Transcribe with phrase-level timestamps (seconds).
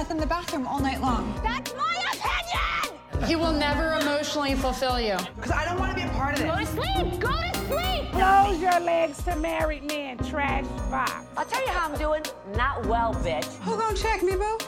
[0.00, 1.30] Meth in the bathroom all night long.
[1.42, 3.28] That's my opinion!
[3.28, 5.18] He will never emotionally fulfill you.
[5.36, 6.48] Because I don't want to be a part of it.
[6.48, 7.20] Go to sleep!
[7.20, 8.10] Go to sleep!
[8.12, 11.26] Close your legs to married men, trash box.
[11.36, 12.22] I'll tell you how I'm doing.
[12.56, 13.54] Not well, bitch.
[13.58, 14.58] Who gonna check me, boo?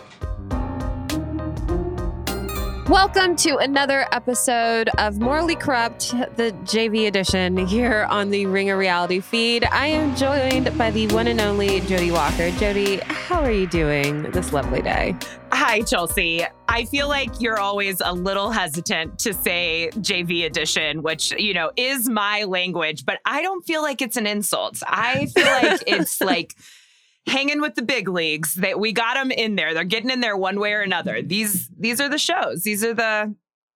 [2.92, 9.20] Welcome to another episode of Morally Corrupt, the JV edition here on the Ringer Reality
[9.20, 9.65] feed.
[9.65, 12.51] I am joined by the one and only Jodi Walker.
[12.51, 15.16] Jodi, how are you doing this lovely day?
[15.52, 16.45] Hi, Chelsea.
[16.68, 21.70] I feel like you're always a little hesitant to say JV edition, which, you know,
[21.79, 24.82] is my language, but I don't feel like it's an insult.
[24.87, 26.54] I feel like it's like,
[27.26, 28.54] hanging with the big leagues.
[28.54, 29.74] That we got them in there.
[29.74, 31.23] They're getting in there one way or another.
[31.23, 32.62] These these are the shows.
[32.62, 33.34] These are the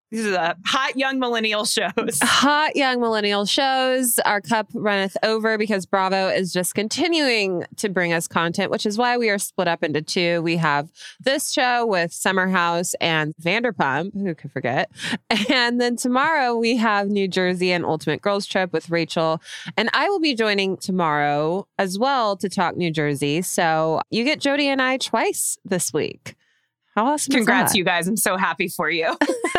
[0.09, 2.19] these are the hot young millennial shows.
[2.23, 4.19] Hot young millennial shows.
[4.19, 8.97] Our cup runneth over because Bravo is just continuing to bring us content, which is
[8.97, 10.41] why we are split up into two.
[10.41, 14.89] We have this show with Summer House and Vanderpump, who could forget.
[15.49, 19.41] And then tomorrow we have New Jersey and Ultimate Girls Trip with Rachel.
[19.75, 23.41] And I will be joining tomorrow as well to talk New Jersey.
[23.41, 26.36] So you get Jodi and I twice this week.
[26.97, 27.31] How awesome!
[27.31, 28.07] Congrats, you guys!
[28.07, 29.05] I'm so happy for you.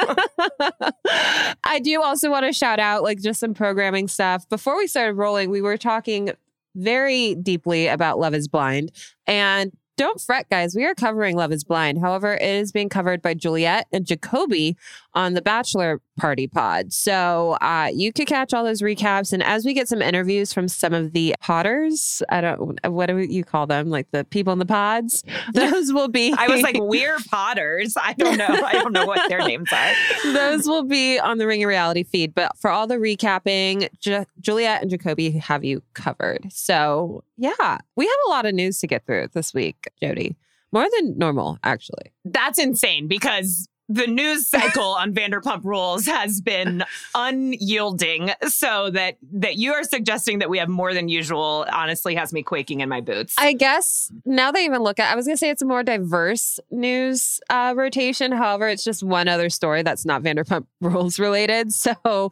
[1.62, 4.48] I do also want to shout out like just some programming stuff.
[4.48, 6.32] Before we started rolling, we were talking
[6.74, 8.90] very deeply about Love is Blind.
[9.28, 10.74] And don't fret, guys.
[10.76, 11.98] We are covering Love is Blind.
[11.98, 14.76] However, it is being covered by Juliet and Jacoby
[15.12, 16.92] on the Bachelor Party Pod.
[16.92, 19.32] So uh, you could catch all those recaps.
[19.32, 23.18] And as we get some interviews from some of the potters, I don't, what do
[23.18, 23.90] you call them?
[23.90, 25.24] Like the people in the pods?
[25.52, 26.32] Those will be.
[26.36, 27.96] I was like, we're potters.
[28.00, 28.46] I don't know.
[28.46, 29.92] I don't know what their names are.
[30.32, 32.34] those will be on the Ringer Reality feed.
[32.34, 36.46] But for all the recapping, Ju- Juliet and Jacoby have you covered.
[36.52, 40.36] So yeah, we have a lot of news to get through this week, Jodi.
[40.72, 42.12] More than normal, actually.
[42.24, 46.84] That's insane because the news cycle on Vanderpump Rules has been
[47.14, 48.30] unyielding.
[48.46, 52.42] So that that you are suggesting that we have more than usual honestly has me
[52.42, 53.34] quaking in my boots.
[53.38, 56.60] I guess now they even look at, I was gonna say it's a more diverse
[56.70, 58.32] news uh, rotation.
[58.32, 61.72] However, it's just one other story that's not Vanderpump Rules related.
[61.72, 62.30] So,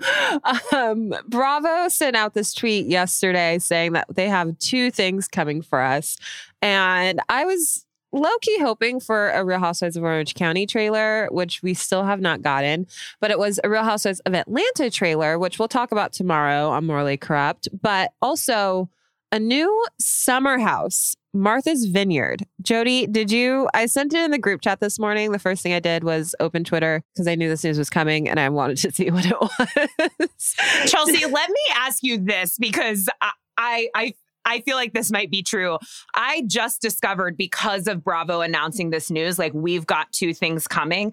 [0.72, 5.80] um, Bravo sent out this tweet yesterday saying that they have two things coming for
[5.80, 6.18] us,
[6.60, 11.62] and I was low key hoping for a Real Housewives of Orange County trailer, which
[11.62, 12.86] we still have not gotten,
[13.20, 16.86] but it was a Real Housewives of Atlanta trailer, which we'll talk about tomorrow on
[16.86, 18.88] Morally Corrupt, but also
[19.32, 22.44] a new summer house, Martha's Vineyard.
[22.62, 23.68] Jodi, did you?
[23.74, 25.32] I sent it in the group chat this morning.
[25.32, 28.28] The first thing I did was open Twitter because I knew this news was coming
[28.28, 30.54] and I wanted to see what it was.
[30.86, 34.14] Chelsea, let me ask you this because I, I, I
[34.46, 35.78] I feel like this might be true.
[36.14, 41.12] I just discovered because of Bravo announcing this news, like we've got two things coming.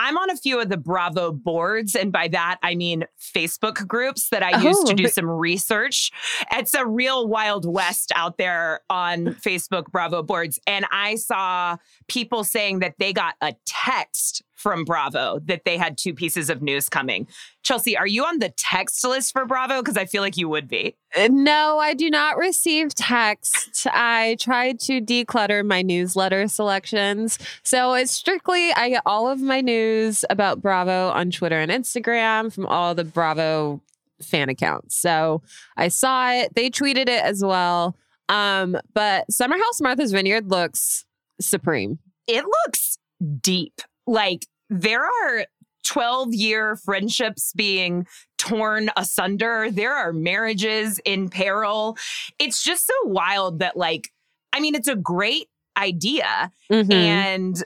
[0.00, 4.28] I'm on a few of the Bravo boards, and by that I mean Facebook groups
[4.30, 4.60] that I oh.
[4.60, 6.12] use to do some research.
[6.52, 10.60] It's a real wild west out there on Facebook Bravo boards.
[10.68, 15.96] And I saw people saying that they got a text from Bravo that they had
[15.96, 17.28] two pieces of news coming.
[17.62, 19.80] Chelsea, are you on the text list for Bravo?
[19.80, 20.96] Because I feel like you would be.
[21.16, 23.86] Uh, no, I do not receive text.
[23.86, 27.38] I tried to declutter my newsletter selections.
[27.62, 32.52] So it's strictly, I get all of my news about Bravo on Twitter and Instagram
[32.52, 33.80] from all the Bravo
[34.20, 34.96] fan accounts.
[34.96, 35.40] So
[35.76, 36.54] I saw it.
[36.56, 37.96] They tweeted it as well.
[38.28, 41.04] Um, but Summer House Martha's Vineyard looks
[41.40, 42.00] supreme.
[42.26, 42.98] It looks
[43.40, 43.80] deep.
[44.08, 45.46] Like there are
[45.84, 48.06] 12 year friendships being
[48.36, 49.70] torn asunder.
[49.70, 51.96] There are marriages in peril.
[52.38, 54.12] It's just so wild that, like,
[54.52, 56.52] I mean, it's a great idea.
[56.70, 56.92] Mm-hmm.
[56.92, 57.64] And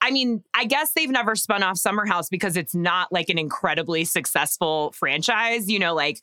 [0.00, 3.38] I mean, I guess they've never spun off Summer House because it's not like an
[3.38, 5.68] incredibly successful franchise.
[5.68, 6.20] You know, like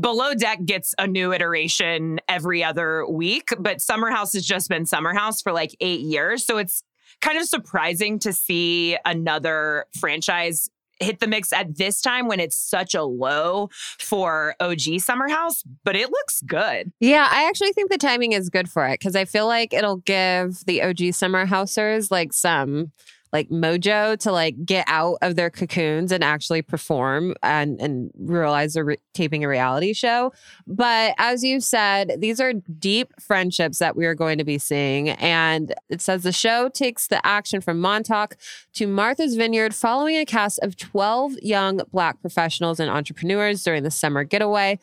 [0.00, 4.86] Below Deck gets a new iteration every other week, but Summer House has just been
[4.86, 6.44] Summer House for like eight years.
[6.44, 6.82] So it's
[7.20, 10.70] kind of surprising to see another franchise
[11.00, 15.62] hit the mix at this time when it's such a low for OG Summer House,
[15.84, 16.92] but it looks good.
[17.00, 19.98] Yeah, I actually think the timing is good for it because I feel like it'll
[19.98, 22.92] give the OG Summer Housers like some
[23.32, 28.74] like mojo to like get out of their cocoons and actually perform and and realize
[28.74, 30.32] they're re- taping a reality show.
[30.66, 35.10] But as you said, these are deep friendships that we are going to be seeing.
[35.10, 38.36] And it says the show takes the action from Montauk
[38.74, 43.90] to Martha's Vineyard following a cast of 12 young Black professionals and entrepreneurs during the
[43.90, 44.78] summer getaway.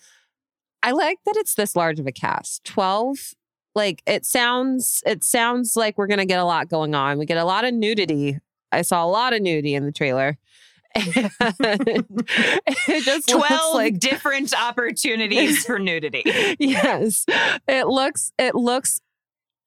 [0.83, 3.33] I like that it's this large of a cast 12
[3.75, 7.19] like it sounds it sounds like we're gonna get a lot going on.
[7.19, 8.39] We get a lot of nudity.
[8.71, 10.37] I saw a lot of nudity in the trailer.
[10.97, 16.23] it just 12 like different opportunities for nudity.
[16.59, 17.25] yes.
[17.67, 19.01] It looks it looks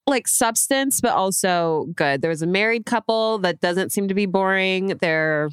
[0.06, 2.22] like substance, but also good.
[2.22, 4.96] There was a married couple that doesn't seem to be boring.
[5.02, 5.50] There are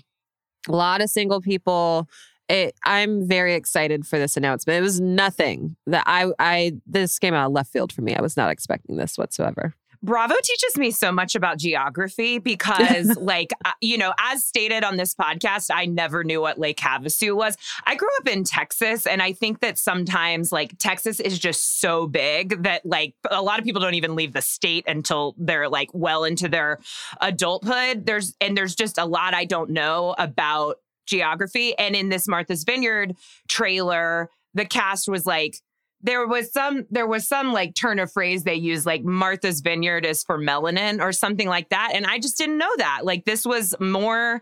[0.69, 2.07] a lot of single people.
[2.47, 4.77] It, I'm very excited for this announcement.
[4.77, 8.15] It was nothing that I I this came out of left field for me.
[8.15, 9.73] I was not expecting this whatsoever.
[10.05, 14.97] Bravo teaches me so much about geography because, like, uh, you know, as stated on
[14.97, 17.57] this podcast, I never knew what Lake Havasu was.
[17.85, 22.07] I grew up in Texas, and I think that sometimes, like, Texas is just so
[22.07, 25.89] big that, like, a lot of people don't even leave the state until they're, like,
[25.93, 26.79] well into their
[27.19, 28.05] adulthood.
[28.05, 31.77] There's, and there's just a lot I don't know about geography.
[31.77, 33.15] And in this Martha's Vineyard
[33.47, 35.57] trailer, the cast was like,
[36.01, 40.05] there was some there was some like turn of phrase they used like Martha's Vineyard
[40.05, 43.45] is for melanin or something like that and I just didn't know that like this
[43.45, 44.41] was more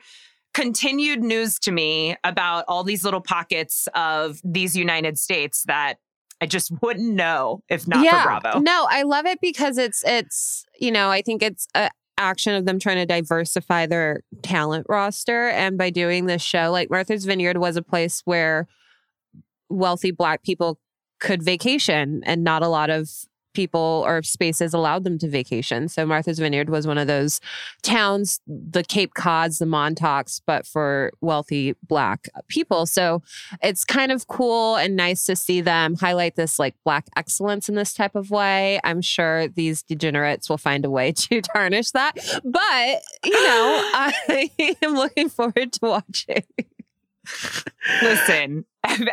[0.54, 5.96] continued news to me about all these little pockets of these United States that
[6.42, 8.24] I just wouldn't know if not yeah.
[8.24, 8.60] for Bravo.
[8.60, 12.66] No, I love it because it's it's you know I think it's a action of
[12.66, 15.50] them trying to diversify their talent roster.
[15.50, 18.68] And by doing this show like Martha's Vineyard was a place where
[19.70, 20.80] wealthy black people
[21.20, 23.10] could vacation and not a lot of
[23.54, 25.88] people or spaces allowed them to vacation.
[25.88, 27.40] So Martha's Vineyard was one of those
[27.82, 32.86] towns, the Cape Cods, the Montauks, but for wealthy black people.
[32.86, 33.22] So
[33.62, 37.76] it's kind of cool and nice to see them highlight this like black excellence in
[37.76, 38.80] this type of way.
[38.84, 42.14] I'm sure these degenerates will find a way to tarnish that.
[42.44, 44.50] But, you know, I
[44.82, 46.44] am looking forward to watching.
[48.02, 48.66] Listen,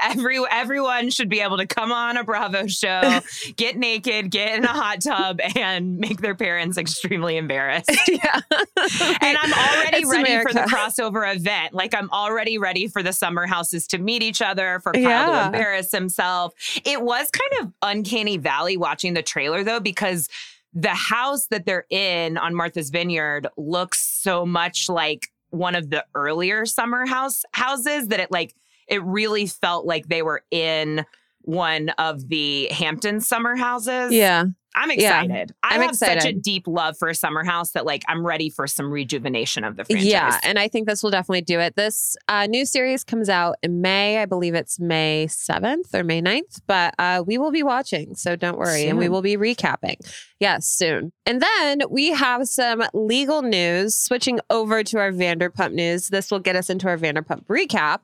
[0.03, 3.21] every everyone should be able to come on a Bravo show,
[3.57, 7.91] get naked, get in a hot tub, and make their parents extremely embarrassed.
[8.09, 8.41] yeah.
[8.51, 10.49] and I'm already It's ready America.
[10.49, 11.75] for the crossover event.
[11.75, 15.47] Like I'm already ready for the summer houses to meet each other, for Kyle to
[15.47, 16.55] embarrass himself.
[16.85, 20.29] It was kind of uncanny valley watching the trailer though, because
[20.73, 26.05] the house that they're in on Martha's Vineyard looks so much like one of the
[26.15, 28.55] earlier summer house houses that it like
[28.91, 31.05] it really felt like they were in
[31.43, 34.13] one of the Hampton summer houses.
[34.13, 34.45] Yeah.
[34.73, 35.23] I'm Yeah.
[35.23, 35.53] excited.
[35.65, 38.49] I I'm have such a deep love for a summer house that like I'm ready
[38.51, 40.07] for some rejuvenation of the franchise.
[40.07, 41.75] Yeah, and I think this will definitely do it.
[41.75, 44.19] This uh, new series comes out in May.
[44.19, 48.15] I believe it's May 7th or May 9th, but uh, we will be watching.
[48.15, 48.87] So don't worry.
[48.87, 49.97] And we will be recapping.
[50.39, 51.11] Yes, soon.
[51.27, 56.09] And then we have some legal news switching over to our Vanderpump news.
[56.09, 57.99] This will get us into our Vanderpump recap.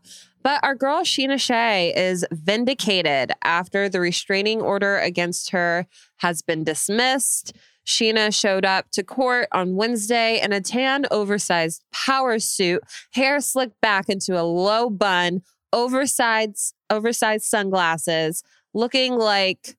[0.46, 5.88] But our girl Scheana Shay is vindicated after the restraining order against her
[6.19, 7.52] has been dismissed.
[7.84, 13.81] Scheana showed up to court on Wednesday in a tan, oversized power suit, hair slicked
[13.81, 19.76] back into a low bun, oversized, oversized sunglasses, looking like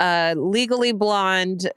[0.00, 1.70] a legally blonde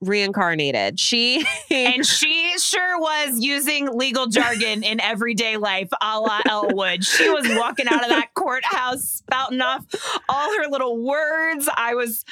[0.00, 0.98] reincarnated.
[0.98, 7.04] She and she sure was using legal jargon in everyday life, a la Elwood.
[7.04, 9.84] She was walking out of that courthouse spouting off
[10.28, 11.68] all her little words.
[11.74, 12.24] I was.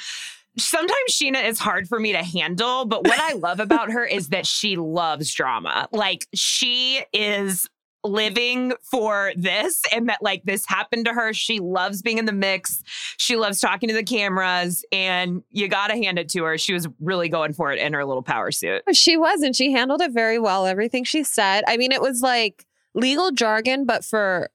[0.57, 4.29] Sometimes Scheana is hard for me to handle, but what I love about her is
[4.29, 5.87] that she loves drama.
[5.93, 7.69] Like, she is
[8.03, 12.31] living for this and that like this happened to her she loves being in the
[12.31, 12.81] mix
[13.17, 16.87] she loves talking to the cameras and you gotta hand it to her she was
[16.99, 20.11] really going for it in her little power suit She was, and she handled it
[20.11, 20.65] very well.
[20.65, 21.63] Everything she said.
[21.67, 24.49] I mean, it was like legal jargon, but for,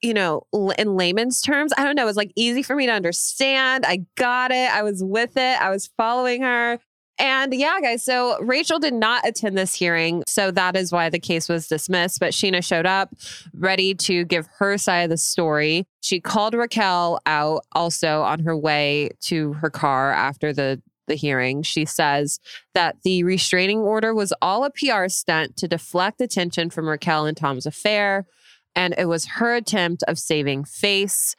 [0.00, 0.46] you know,
[0.78, 2.02] in layman's terms, I don't know.
[2.02, 3.84] It was like easy for me to understand.
[3.86, 4.70] I got it.
[4.72, 5.60] I was with it.
[5.60, 6.78] I was following her.
[7.18, 10.24] And yeah, guys, so Rachel did not attend this hearing.
[10.26, 12.18] So that is why the case was dismissed.
[12.18, 13.14] But Scheana showed up
[13.54, 15.86] ready to give her side of the story.
[16.00, 21.62] She called Raquel out also on her way to her car after the, the hearing.
[21.62, 22.40] She says
[22.74, 27.36] that the restraining order was all a PR stunt to deflect attention from Raquel and
[27.36, 28.26] Tom's affair.
[28.74, 31.36] and it was her attempt of saving face.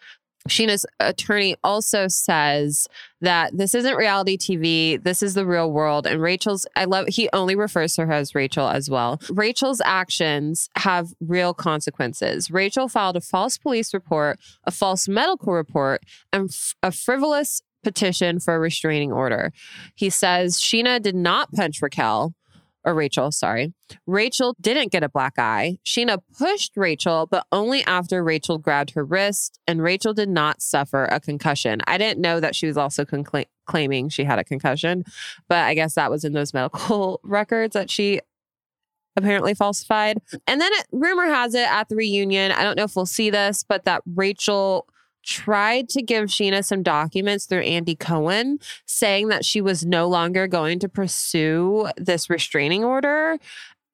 [0.50, 2.88] Scheana's attorney also says
[3.22, 5.02] that this isn't reality TV.
[5.02, 6.06] This is the real world.
[6.06, 9.20] And Rachel's, I love, he only refers to her as Rachel as well.
[9.30, 12.52] Rachel's actions have real consequences.
[12.52, 16.02] Rachel filed a false police report, a false medical report,
[16.34, 19.52] and f- a frivolous petition for a restraining order.
[19.96, 22.34] He says Scheana did not punch Raquel
[22.86, 23.74] or Rachel, sorry.
[24.06, 25.78] Rachel didn't get a black eye.
[25.86, 31.06] Scheana pushed Rachel, but only after Rachel grabbed her wrist, and Rachel did not suffer
[31.06, 31.82] a concussion.
[31.88, 35.04] I didn't know that she was also concla- claiming she had a concussion,
[35.48, 38.20] but I guess that was in those medical records that she
[39.16, 40.18] apparently falsified.
[40.48, 43.30] And then it, rumor has it at the reunion, I don't know if we'll see
[43.30, 44.88] this, but that Rachel
[45.24, 50.48] tried to give Scheana some documents through Andy Cohen saying that she was no longer
[50.48, 53.38] going to pursue this restraining order.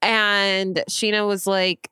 [0.01, 1.89] And Scheana was like,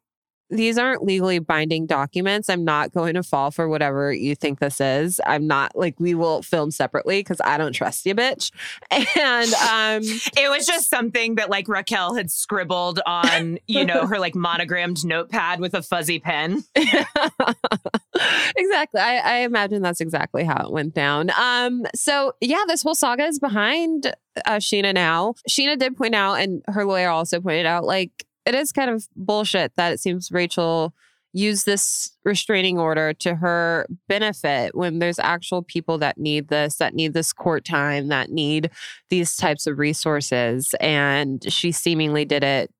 [0.50, 2.50] these aren't legally binding documents.
[2.50, 5.20] I'm not going to fall for whatever you think this is.
[5.25, 8.51] I'm not like we will film separately because I don't trust you, bitch.
[9.18, 10.04] And um
[10.38, 15.06] it was just something that like Raquel had scribbled on, you know, her like monogrammed
[15.06, 16.63] notepad with a fuzzy pen.
[16.75, 19.01] exactly.
[19.01, 21.32] I, I imagine that's exactly how it went down.
[21.38, 24.13] Um, so yeah, this whole saga is behind
[24.46, 25.34] uh, Scheana now.
[25.50, 29.08] Scheana did point out, and her lawyer also pointed out, like it is kind of
[29.16, 30.94] bullshit that it seems Rachel
[31.34, 36.94] used this restraining order to her benefit when there's actual people that need this, that
[36.94, 38.72] need this court time, that need
[39.10, 40.74] these types of resources.
[40.80, 42.72] And she seemingly did it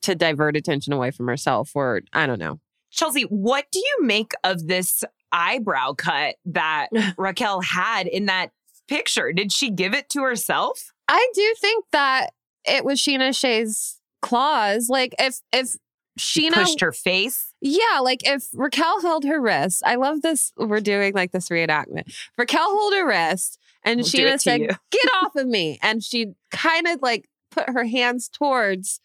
[0.00, 2.58] to divert attention away from herself, or I don't know.
[2.90, 6.88] Chelsea, what do you make of this eyebrow cut that
[7.18, 8.50] Raquel had in that
[8.88, 9.32] picture?
[9.32, 10.92] Did she give it to herself?
[11.08, 12.30] I do think that
[12.64, 14.88] it was Scheana Shay's claws.
[14.88, 15.76] Like if if
[16.18, 17.52] Scheana pushed her face.
[17.60, 19.82] Yeah, like if Raquel held her wrist.
[19.84, 20.52] I love this.
[20.56, 22.14] We're doing like this reenactment.
[22.36, 24.68] Raquel held her wrist and We'll Scheana said, you.
[24.90, 29.00] "Get off of me!" And she kind of like put her hands towards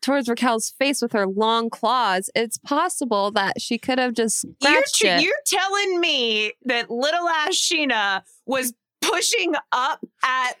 [0.00, 2.28] towards Raquel's face with her long claws.
[2.34, 5.22] It's possible that she could have just You're, scratched tr- it.
[5.22, 10.56] you're telling me that little ass Scheana was pushing up at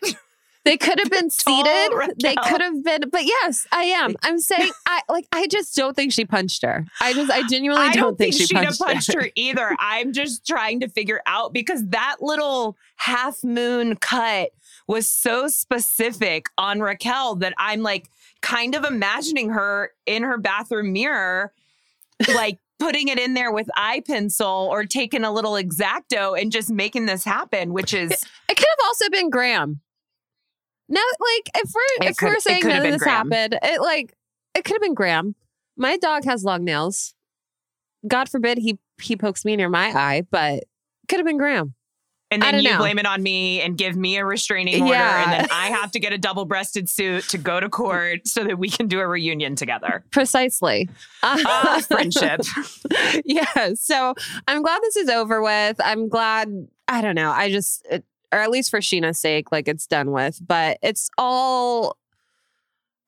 [0.64, 1.90] They could have been seated.
[2.22, 4.14] They could have been, but yes, I am.
[4.22, 5.26] I'm saying, I like.
[5.30, 6.86] I just don't think she punched her.
[7.00, 9.22] I just, I genuinely I don't, think, she punched, punched her.
[9.22, 9.76] her either.
[9.78, 14.50] I'm just trying to figure out because that little half moon cut
[14.88, 18.08] was so specific on Raquel that I'm like
[18.40, 21.52] kind of imagining her in her bathroom mirror,
[22.34, 26.70] like putting it in there with eye pencil or taking a little exacto and just
[26.70, 29.80] making this happen, which is It could have also been Graham.
[30.88, 33.30] No, like if we're It if could- we're saying could none of this Graham.
[33.30, 34.14] happened, it like
[34.54, 35.34] it could have been Graham.
[35.76, 37.14] My dog has long nails.
[38.06, 40.64] God forbid he he pokes me near my eye, but
[41.08, 41.74] could have been Graham.
[42.30, 42.78] and I then don't you know.
[42.78, 45.22] blame it on me and give me a restraining order Yeah.
[45.24, 48.58] and then I have to get a double-breasted suit to go to court so that
[48.58, 50.04] we can do a reunion together.
[50.10, 50.88] Precisely.
[51.22, 52.40] Ah, friendship.
[53.24, 53.70] yeah.
[53.74, 54.14] So
[54.48, 55.76] I'm glad this is over with.
[55.84, 56.48] I'm glad,
[56.88, 57.30] I don't know.
[57.30, 61.08] I just, it, or at least for Scheana's sake, like it's done with, but it's
[61.16, 61.96] all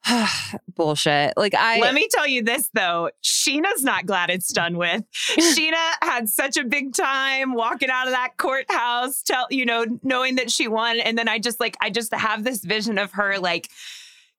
[0.76, 1.34] bullshit.
[1.36, 5.02] Like I, Let me tell you this though, Scheana's not glad it's done with.
[5.36, 10.36] Scheana had such a big time walking out of that courthouse, tell you know, knowing
[10.36, 11.00] that she won.
[11.00, 13.68] And then I just like I just have this vision of her like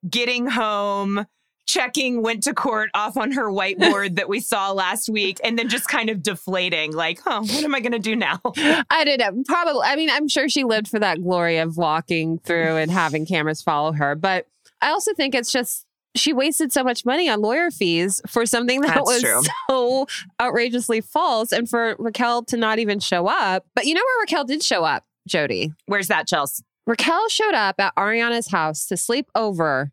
[0.08, 1.26] getting home,
[1.68, 5.68] checking went to court off on her whiteboard that we saw last week, and then
[5.68, 8.40] just kind of deflating, like, huh, what am I gonna do now?
[8.90, 9.44] I don't know.
[9.46, 13.26] Probably, I mean, I'm sure she lived for that glory of walking through and having
[13.26, 14.14] cameras follow her.
[14.14, 14.46] But
[14.80, 15.84] I also think it's just,
[16.16, 19.42] she wasted so much money on lawyer fees for something that That's was true.
[19.70, 20.06] so
[20.40, 23.66] outrageously false and for Raquel to not even show up.
[23.74, 25.72] But you know where Raquel did show up, Jodi?
[25.84, 26.64] Where's that, Chelsea?
[26.86, 29.92] Raquel showed up at Ariana's house to sleep over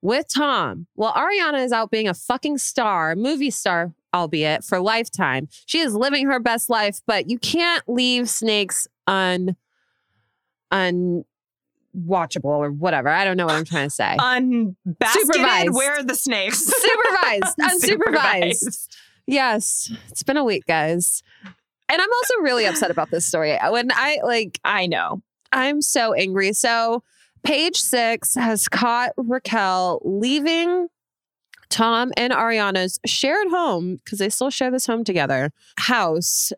[0.00, 5.48] with Tom while Ariana is out being a fucking star, movie star, albeit for lifetime.
[5.66, 9.56] She is living her best life, but you can't leave snakes un
[10.72, 11.24] unwatchable
[12.44, 13.08] or whatever.
[13.08, 14.16] I don't know what I'm trying to say.
[14.18, 14.76] Unbasketed,
[15.08, 15.74] Supervised.
[15.74, 16.58] where are the snakes?
[16.64, 18.88] Supervised, unsupervised.
[19.26, 21.22] Yes, it's been a week, guys.
[21.90, 23.56] And I'm also really upset about this story.
[23.70, 25.22] When I like I know.
[25.50, 26.52] I'm so angry.
[26.52, 27.02] So,
[27.42, 30.88] page six has caught Raquel leaving
[31.70, 36.52] Tom and Ariana's shared home because they still share this home together house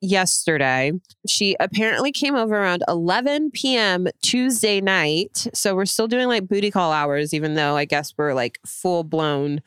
[0.00, 0.92] yesterday.
[1.26, 4.06] She apparently came over around 11 p.m.
[4.22, 5.48] Tuesday night.
[5.54, 9.04] So we're still doing like booty call hours, even though I guess we're like full
[9.04, 9.60] blown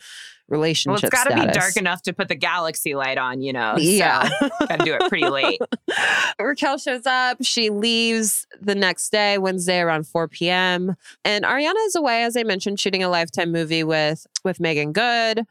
[0.91, 3.75] Well, it's got to be dark enough to put the galaxy light on, you know.
[3.77, 4.29] Yeah.
[4.59, 5.59] got to do it pretty late.
[6.39, 7.37] Raquel shows up.
[7.41, 10.95] She leaves the next day, Wednesday around 4 p.m.
[11.23, 15.45] And Ariana is away, as I mentioned, shooting a lifetime movie with with Meagan Good.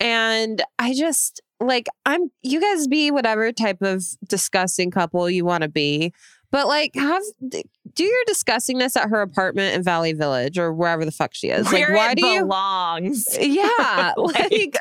[0.00, 5.62] And I just like I'm you guys be whatever type of disgusting couple you want
[5.62, 6.12] to be.
[6.54, 11.10] But like have do your this at her apartment in Valley Village or wherever the
[11.10, 11.66] fuck she is.
[11.72, 13.36] Where like why it do you belongs.
[13.40, 14.12] Yeah.
[14.16, 14.76] Like, like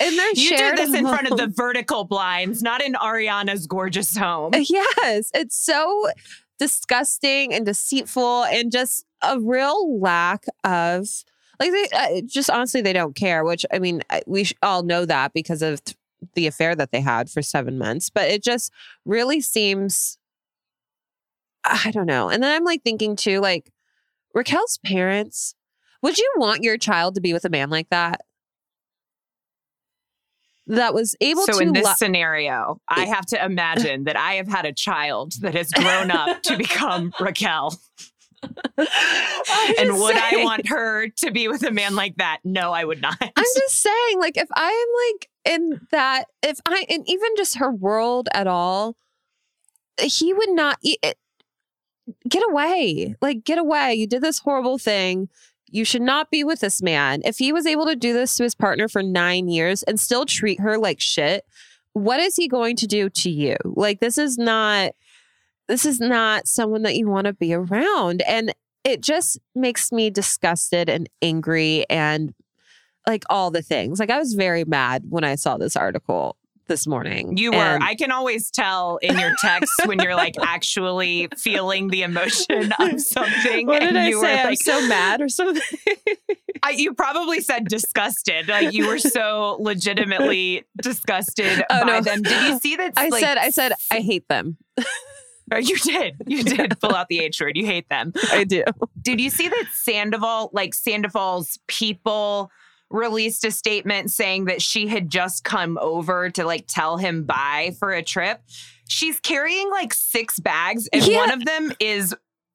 [0.00, 4.16] and they're You do this in front of the vertical blinds, not in Ariana's gorgeous
[4.16, 4.50] home.
[4.68, 6.08] Yes, it's so
[6.58, 11.06] disgusting and deceitful and just a real lack of
[11.60, 15.34] like they uh, just honestly they don't care, which I mean we all know that
[15.34, 15.82] because of
[16.34, 18.72] the affair that they had for 7 months, but it just
[19.04, 20.18] really seems
[21.64, 22.28] I don't know.
[22.28, 23.70] And then I'm like thinking too like
[24.34, 25.54] Raquel's parents,
[26.02, 28.22] would you want your child to be with a man like that?
[30.68, 34.34] That was able so to in this lo- scenario, I have to imagine that I
[34.34, 37.78] have had a child that has grown up to become Raquel.
[38.42, 42.38] And would I want her to be with a man like that?
[42.44, 43.16] No, I would not.
[43.20, 47.58] I'm just saying, like, if I am like in that, if I, and even just
[47.58, 48.96] her world at all,
[50.00, 51.18] he would not it,
[52.28, 53.14] get away.
[53.20, 53.94] Like, get away.
[53.94, 55.28] You did this horrible thing.
[55.70, 57.22] You should not be with this man.
[57.24, 60.26] If he was able to do this to his partner for nine years and still
[60.26, 61.44] treat her like shit,
[61.94, 63.56] what is he going to do to you?
[63.64, 64.92] Like, this is not,
[65.68, 68.22] this is not someone that you want to be around.
[68.22, 68.52] And
[68.84, 72.34] it just makes me disgusted and angry and
[73.06, 74.00] like all the things.
[74.00, 76.36] Like I was very mad when I saw this article
[76.68, 77.36] this morning.
[77.36, 77.56] You were.
[77.58, 82.72] And- I can always tell in your text when you're like actually feeling the emotion
[82.78, 83.66] of something.
[83.66, 84.34] what did and I you say?
[84.34, 85.62] Were I'm like, so mad or something.
[86.62, 88.48] I, you probably said disgusted.
[88.48, 92.00] Like you were so legitimately disgusted Oh, by no.
[92.02, 92.22] them.
[92.22, 92.92] Did you see that?
[92.96, 94.56] I like, said, I said, I hate them.
[95.52, 96.22] Oh, You did.
[96.26, 97.56] You did pull out the H word.
[97.56, 98.12] You hate them.
[98.30, 98.62] I do.
[99.02, 102.50] Did you see that Sandoval, like Sandoval's people,
[102.92, 107.74] released a statement saying that she had just come over to like tell him bye
[107.78, 108.40] for a trip?
[108.88, 111.16] She's carrying like six bags, and Yeah.
[111.18, 112.14] one of them is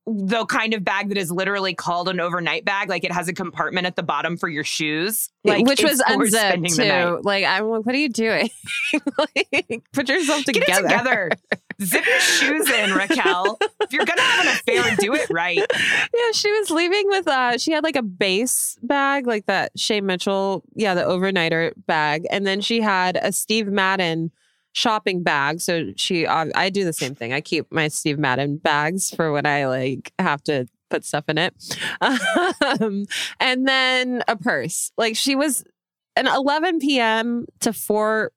[0.10, 2.88] the kind of bag that is literally called an overnight bag.
[2.88, 6.32] Like it has a compartment at the bottom for your shoes, like Which was unzipped
[6.44, 7.06] spending the night.
[7.18, 7.22] too.
[7.24, 8.50] Like I'm like, what are you doing?
[9.18, 11.30] like, put yourself Get it together.
[11.84, 13.58] Zip your shoes in, Raquel.
[13.82, 15.58] If you're gonna have an affair, do it right.
[15.60, 20.02] Yeah, she was leaving with uh she had like a Béis bag, like that Shay
[20.02, 22.26] Mitchell, yeah, the overnighter bag.
[22.32, 24.32] And then she had a Steve Madden
[24.74, 25.62] shopping bag.
[25.62, 27.34] So she uh, I do the same thing.
[27.34, 31.38] I keep my Steve Madden bags for when I like have to put stuff in
[31.38, 31.54] it.
[32.80, 33.06] Um,
[33.40, 34.92] and then a purse.
[34.98, 35.64] Like she was
[36.16, 37.46] an 11 p.m.
[37.62, 38.32] to 4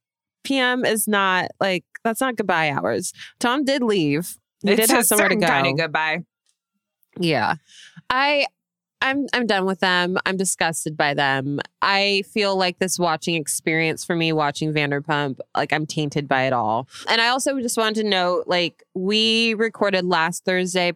[0.44, 0.84] p.m.
[0.84, 3.12] is not like that's not goodbye hours.
[3.38, 4.36] Tom did leave.
[4.62, 5.46] He it's did have somewhere to go.
[5.46, 6.24] kind of goodbye.
[7.18, 7.56] Yeah.
[8.08, 8.46] I
[9.02, 10.18] I'm I'm done with them.
[10.26, 11.60] I'm disgusted by them.
[11.80, 16.52] I feel like this watching experience for me watching Vanderpump, like I'm tainted by it
[16.52, 16.86] all.
[17.08, 20.92] And I also just wanted to note like we recorded last Thursday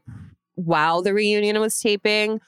[0.55, 2.41] while the reunion was taping.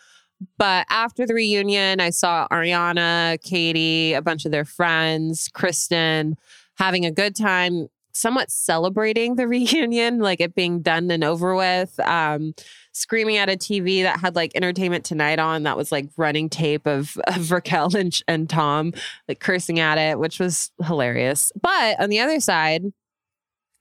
[0.58, 6.36] But after the reunion, I saw Ariana, Katie, a bunch of their friends, Kristen
[6.76, 11.98] having a good time, somewhat celebrating the reunion, like it being done and over with.
[12.00, 12.54] Um,
[12.92, 16.86] screaming at a TV that had like Entertainment Tonight on, that was like running tape
[16.86, 18.92] of, of Raquel and, and Tom,
[19.28, 21.52] like cursing at it, which was hilarious.
[21.60, 22.84] But on the other side,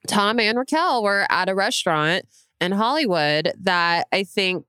[0.07, 2.25] Tom and Raquel were at a restaurant
[2.61, 4.65] in Hollywood that I think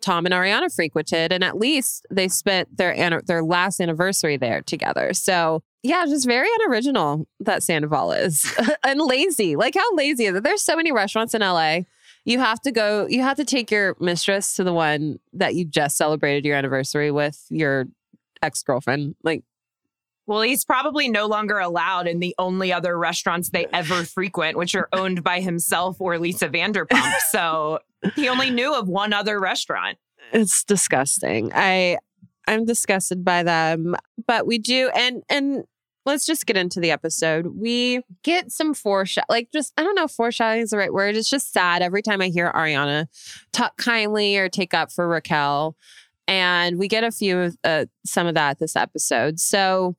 [0.00, 5.12] Tom and Ariana frequented, and at least they spent their their last anniversary there together.
[5.14, 8.52] So yeah, just very unoriginal that Sandoval is,
[8.84, 9.56] and lazy.
[9.56, 10.42] Like how lazy is it?
[10.42, 11.80] There's so many restaurants in LA.
[12.24, 13.06] You have to go.
[13.06, 17.10] You have to take your mistress to the one that you just celebrated your anniversary
[17.10, 17.86] with your
[18.42, 19.14] ex girlfriend.
[19.22, 19.44] Like
[20.26, 24.74] Well, he's probably no longer allowed in the only other restaurants they ever frequent, which
[24.74, 27.14] are owned by himself or Lisa Vanderpump.
[27.30, 27.78] So
[28.16, 29.98] he only knew of one other restaurant.
[30.32, 31.52] it's disgusting.
[31.54, 31.98] I
[32.48, 33.94] I'm disgusted by them,
[34.26, 35.64] but we do and and
[36.06, 37.48] let's just get into the episode.
[37.56, 41.16] We get some foreshadow like just I don't know foreshadowing is the right word.
[41.16, 43.08] It's just sad every time I hear Ariana
[43.52, 45.76] talk kindly or take up for Raquel.
[46.28, 49.38] And we get a few of uh, some of that this episode.
[49.38, 49.96] So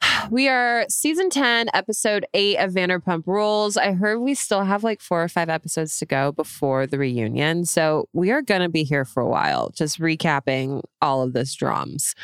[0.30, 3.76] We are season 10, episode 8 of Vanderpump Rules.
[3.76, 7.64] I heard we still have like four or five episodes to go before the reunion.
[7.64, 11.54] So we are going to be here for a while, just recapping all of this
[11.54, 12.14] drums.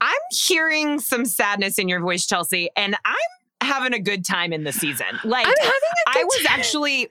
[0.00, 3.14] I'm hearing some sadness in your voice, Chelsea, and I'm
[3.60, 5.06] having a good time in the season.
[5.24, 6.58] Like, I'm having a good I was time.
[6.58, 7.08] actually,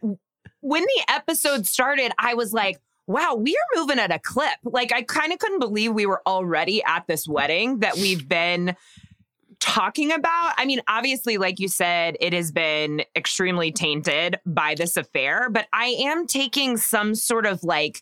[0.62, 4.58] when the episode started, I was like, wow, we are moving at a clip.
[4.64, 8.76] Like, I kind of couldn't believe we were already at this wedding that we've been
[9.60, 10.54] talking about.
[10.58, 15.68] I mean, obviously, like you said, it has been extremely tainted by this affair, but
[15.74, 18.02] I am taking some sort of like,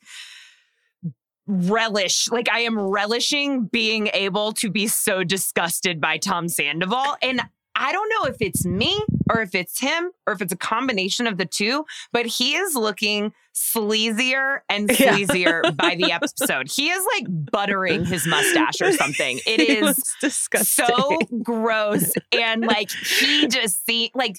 [1.48, 7.42] relish like i am relishing being able to be so disgusted by tom sandoval and
[7.76, 11.26] i don't know if it's me or if it's him or if it's a combination
[11.26, 15.62] of the two but he is looking sleazier and Yeah.
[15.76, 20.86] by the episode he is like buttering his mustache or something it It is disgusting.
[20.86, 24.38] so gross and like he just see like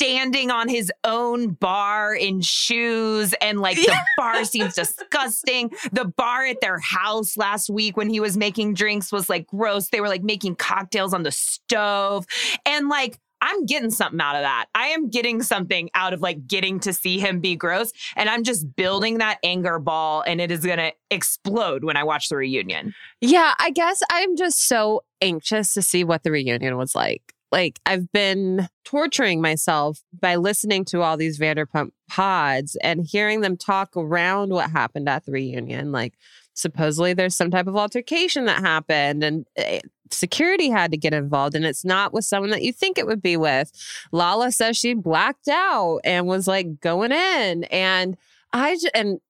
[0.00, 6.46] standing on his own bar in shoes and like the bar seems disgusting the bar
[6.46, 10.08] at their house last week when he was making drinks was like gross they were
[10.08, 12.26] like making cocktails on the stove
[12.64, 14.66] and like I'm getting something out of that.
[14.74, 17.90] I am getting something out of like getting to see him be gross.
[18.14, 22.04] And I'm just building that anger ball and it is going to explode when I
[22.04, 22.94] watch the reunion.
[23.22, 27.34] Yeah, I guess I'm just so anxious to see what the reunion was like.
[27.52, 33.56] Like, I've been torturing myself by listening to all these Vanderpump pods and hearing them
[33.56, 35.92] talk around what happened at the reunion.
[35.92, 36.14] Like,
[36.54, 41.54] supposedly there's some type of altercation that happened and eh, security had to get involved
[41.54, 43.72] and it's not with someone that you think it would be with.
[44.12, 48.16] Lala says she blacked out and was like going in and
[48.52, 49.20] I and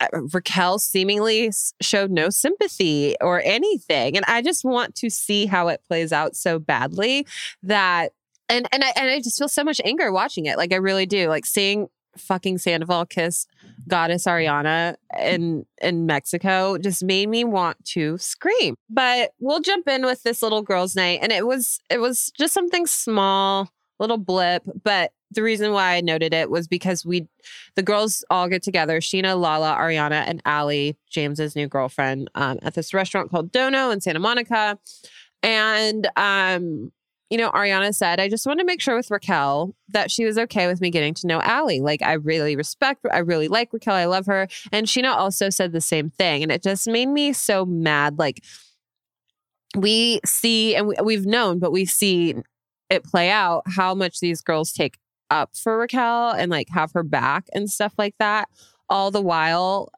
[0.00, 4.16] Uh, Raquel seemingly showed no sympathy or anything.
[4.16, 7.26] And I just want to see how it plays out so badly
[7.62, 8.12] that
[8.48, 10.56] and and I and I just feel so much anger watching it.
[10.56, 11.28] Like I really do.
[11.28, 13.46] Like seeing fucking Sandoval kiss
[13.86, 18.74] goddess Ariana in in Mexico just made me want to scream.
[18.90, 21.20] But we'll jump in with this little girls' night.
[21.22, 24.62] And it was it was just something small, little blip.
[24.82, 27.28] But the reason why I noted it was because we
[27.74, 32.74] the girls all get together Scheana, Lala, Ariana, and Allie, James's new girlfriend, um, at
[32.74, 34.78] this restaurant called Dono in Santa Monica.
[35.42, 36.92] And um,
[37.30, 40.38] you know, Ariana said, I just want to make sure with Raquel that she was
[40.38, 41.80] okay with me getting to know Allie.
[41.80, 43.94] Like, I really respect, I really like Raquel.
[43.94, 44.48] I love her.
[44.72, 46.42] And Scheana also said the same thing.
[46.42, 48.18] And it just made me so mad.
[48.18, 48.42] Like,
[49.76, 52.34] we see, and we, we've known, but we see
[52.88, 54.96] it play out how much these girls take
[55.30, 58.48] up for Raquel and like have her back and stuff like that.
[58.88, 59.90] All the while,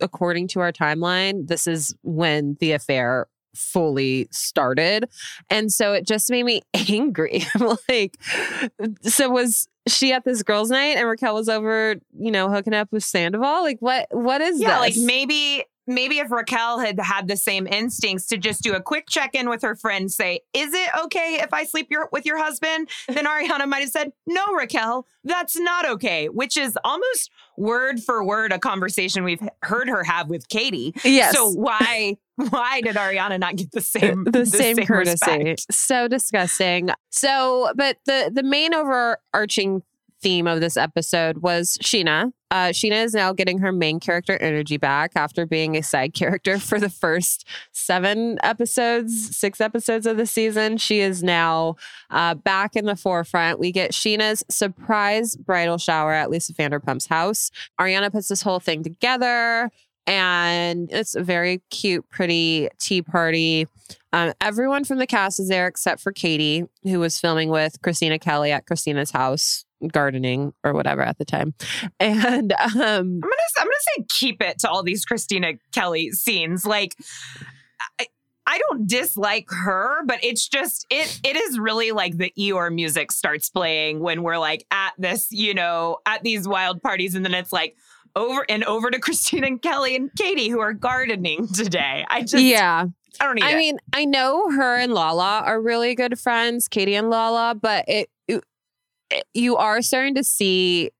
[0.00, 5.08] according to our timeline, this is when the affair fully started.
[5.50, 7.44] And so it just made me angry.
[7.88, 8.16] Like,
[9.02, 12.92] so was she at this girls' night and Raquel was over, you know, hooking up
[12.92, 13.62] with Sandoval?
[13.62, 14.96] Like what what is Yeah, this?
[14.96, 19.08] like maybe maybe if Raquel had had the same instincts to just do a quick
[19.08, 22.38] check in with her friend, say, "Is it okay if I sleep your, with your
[22.38, 28.00] husband?" Then Ariana might have said, "No, Raquel, that's not okay," which is almost word
[28.00, 30.94] for word a conversation we've heard her have with Katie.
[31.04, 31.34] Yes.
[31.34, 35.12] So why why did Ariana not get the same the, same, courtesy.
[35.12, 35.72] respect?
[35.72, 36.90] So disgusting.
[37.10, 39.82] So, but the the main overarching
[40.22, 42.32] theme of this episode was Scheana.
[42.50, 46.58] Uh, Scheana is now getting her main character energy back after being a side character
[46.58, 50.78] for the first seven episodes, six episodes of the season.
[50.78, 51.76] She is now
[52.10, 53.58] uh, back in the forefront.
[53.58, 57.50] We get Scheana's surprise bridal shower at Lisa Vanderpump's house.
[57.80, 59.70] Ariana puts this whole thing together.
[60.06, 63.68] And it's a very cute, pretty tea party.
[64.14, 68.18] Um, everyone from the cast is there except for Katie, who was filming with Christina
[68.18, 71.54] Kelly at Christina's house, gardening or whatever at the time.
[72.00, 76.64] And um, I'm gonna I'm gonna say keep it to all these Christina Kelly scenes.
[76.66, 76.96] Like
[78.00, 78.06] I,
[78.46, 83.12] I don't dislike her, but it's just it it is really like the Eeyore music
[83.12, 87.34] starts playing when we're like at this, you know, at these wild parties, and then
[87.34, 87.76] it's like
[88.16, 92.04] over and over to Christina and Kelly and Katie who are gardening today.
[92.08, 92.86] I just yeah,
[93.20, 93.56] I don't need I it.
[93.56, 98.10] mean, I know her and Lala are really good friends, Katie and Lala, but it-
[98.26, 98.44] it-
[99.34, 100.90] you are starting to see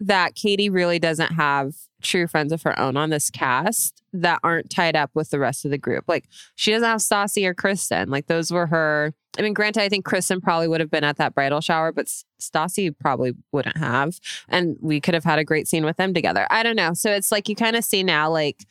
[0.00, 4.70] that Katie really doesn't have true friends of her own on this cast that aren't
[4.70, 6.04] tied up with the rest of the group.
[6.06, 8.10] Like she doesn't have Stassi or Kristen.
[8.10, 9.14] Like those were her.
[9.38, 12.06] I mean, granted, I think Kristen probably would have been at that bridal shower, but
[12.40, 14.18] Stassi probably wouldn't have.
[14.48, 16.46] And we could have had a great scene with them together.
[16.50, 16.94] I don't know.
[16.94, 18.66] So it's like you kind of see now, like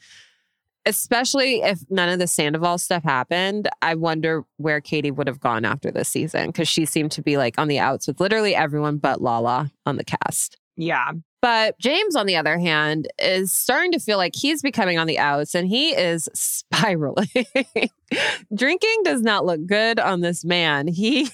[0.85, 5.65] especially if none of the Sandoval stuff happened, I wonder where Katie would have gone
[5.65, 8.97] after this season because she seemed to be like on the outs with literally everyone
[8.97, 10.57] but Lala on the cast.
[10.77, 11.11] Yeah.
[11.41, 15.19] But James, on the other hand, is starting to feel like he's becoming on the
[15.19, 17.27] outs and he is spiraling.
[18.53, 20.87] Drinking does not look good on this man.
[20.87, 21.29] He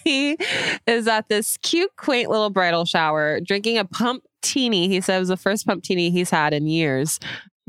[0.86, 4.88] is at this cute, quaint little bridal shower drinking a pump teeny.
[4.88, 7.20] He said it was the first pumptini he's had in years.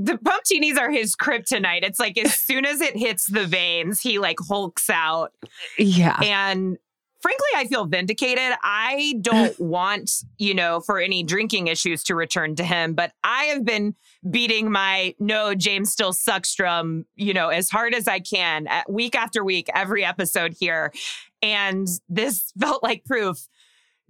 [0.05, 1.83] The pumptinis are his kryptonite.
[1.83, 5.33] It's like as soon as it hits the veins, he like hulks out.
[5.79, 6.19] Yeah.
[6.23, 6.79] And
[7.23, 8.53] frankly, I feel vindicated.
[8.63, 13.45] I don't want, you know, for any drinking issues to return to him, but I
[13.45, 13.95] have been
[14.29, 19.15] beating my no, James still sucks drum, you know, as hard as I can week
[19.15, 20.93] after week, every episode here.
[21.41, 23.49] And this felt like proof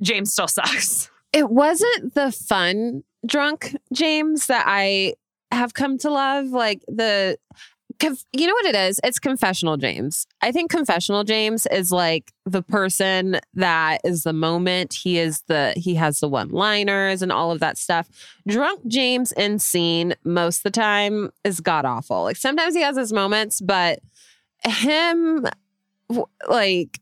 [0.01, 1.11] James still sucks.
[1.33, 5.15] It wasn't the fun drunk James that I
[5.53, 6.47] have come to love.
[6.47, 7.39] Like the,
[8.33, 8.99] you know what it is?
[9.05, 10.27] It's confessional James.
[10.41, 14.95] I think confessional James is like the person that is the moment.
[14.95, 18.09] He is the, he has the one liners and all of that stuff.
[18.49, 22.25] Drunk James in scene most of the time is god awful.
[22.25, 24.01] Like sometimes he has his moments, but
[24.65, 25.47] him,
[26.49, 26.99] like,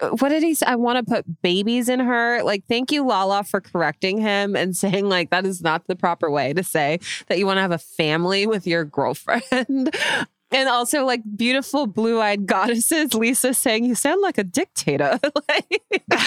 [0.00, 0.66] what did he say?
[0.66, 2.42] I want to put babies in her.
[2.42, 6.30] Like, thank you, Lala, for correcting him and saying, like, that is not the proper
[6.30, 9.94] way to say that you want to have a family with your girlfriend.
[10.52, 15.18] and also, like, beautiful blue eyed goddesses, Lisa saying, You sound like a dictator.
[15.48, 15.82] like,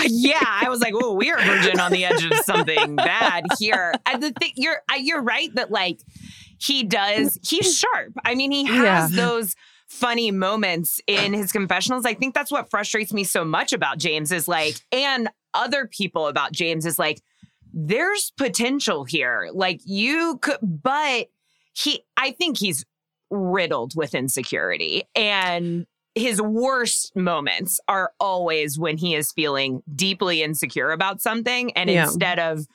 [0.08, 3.94] yeah, I was like, "Oh, we are virgin on the edge of something bad here."
[4.06, 6.00] And the thing, you're you're right that like
[6.58, 7.38] he does.
[7.46, 8.14] He's sharp.
[8.24, 9.26] I mean, he has Yeah.
[9.26, 9.56] those
[9.94, 12.06] funny moments in his confessionals.
[12.06, 16.28] I think that's what frustrates me so much about James is like, and other people
[16.28, 17.22] about James is like,
[17.74, 19.50] there's potential here.
[19.54, 21.28] Like you could, but
[21.74, 22.86] he, I think he's
[23.30, 30.92] riddled with insecurity and his worst moments are always when he is feeling deeply insecure
[30.92, 32.04] about something and Yeah.
[32.06, 32.68] instead of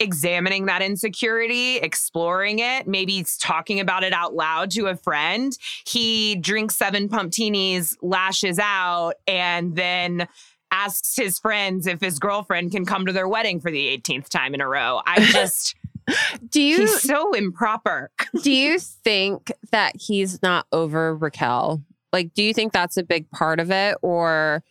[0.00, 5.56] examining that insecurity exploring it maybe talking about it out loud to a friend.
[5.86, 10.26] He drinks seven pumptinis lashes out and then
[10.70, 14.54] asks his friends if his girlfriend can come to their wedding for the 18th time
[14.54, 15.02] in a row.
[15.06, 15.76] I just
[16.48, 18.10] do you he's so improper.
[18.42, 21.82] do you think that he's not over Raquel?
[22.12, 24.62] Like, do you think that's a big part of it, or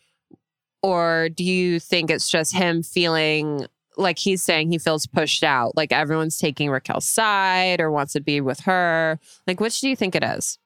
[0.84, 5.76] or do you think it's just him feeling like he's saying he feels pushed out,
[5.76, 9.20] like everyone's taking Raquel's side or wants to be with her?
[9.48, 10.58] Like, which do you think it is?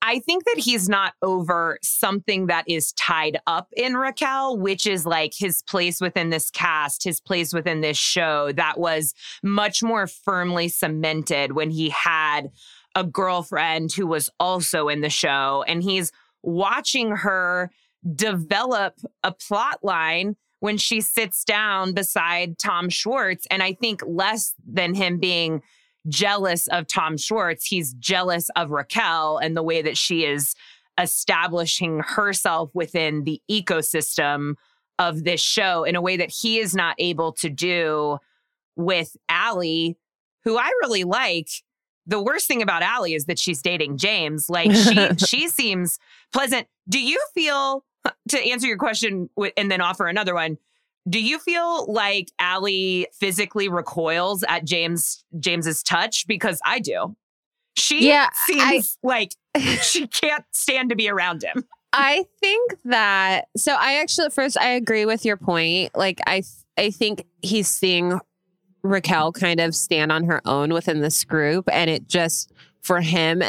[0.00, 5.04] I think that he's not over something that is tied up in Raquel, which is
[5.04, 9.12] like his place within this cast, his place within this show that was
[9.42, 12.50] much more firmly cemented when he had
[12.94, 15.64] a girlfriend who was also in the show.
[15.66, 16.12] And he's
[16.42, 17.70] watching her
[18.14, 23.46] develop a plot line when she sits down beside Tom Schwartz.
[23.50, 25.62] And I think less than him being
[26.08, 27.66] jealous of Tom Schwartz.
[27.66, 30.54] He's jealous of Raquel and the way that she is
[30.98, 34.54] establishing herself within the ecosystem
[34.98, 38.18] of this show in a way that he is not able to do
[38.74, 39.96] with Allie,
[40.44, 41.48] who I really like.
[42.06, 44.48] The worst thing about Allie is that she's dating James.
[44.48, 45.98] Like she she seems
[46.32, 46.66] pleasant.
[46.88, 47.84] Do you feel
[48.28, 50.58] to answer your question and then offer another one?
[51.08, 56.26] Do you feel like Allie physically recoils at James James's touch?
[56.26, 57.16] Because I do.
[57.76, 59.34] She Yeah, seems like
[59.82, 61.64] she can't stand to be around him.
[61.92, 65.96] I think that so I actually at first I agree with your point.
[65.96, 66.42] Like I
[66.76, 68.20] I think he's seeing
[68.82, 73.42] Raquel kind of stand on her own within this group and it just for him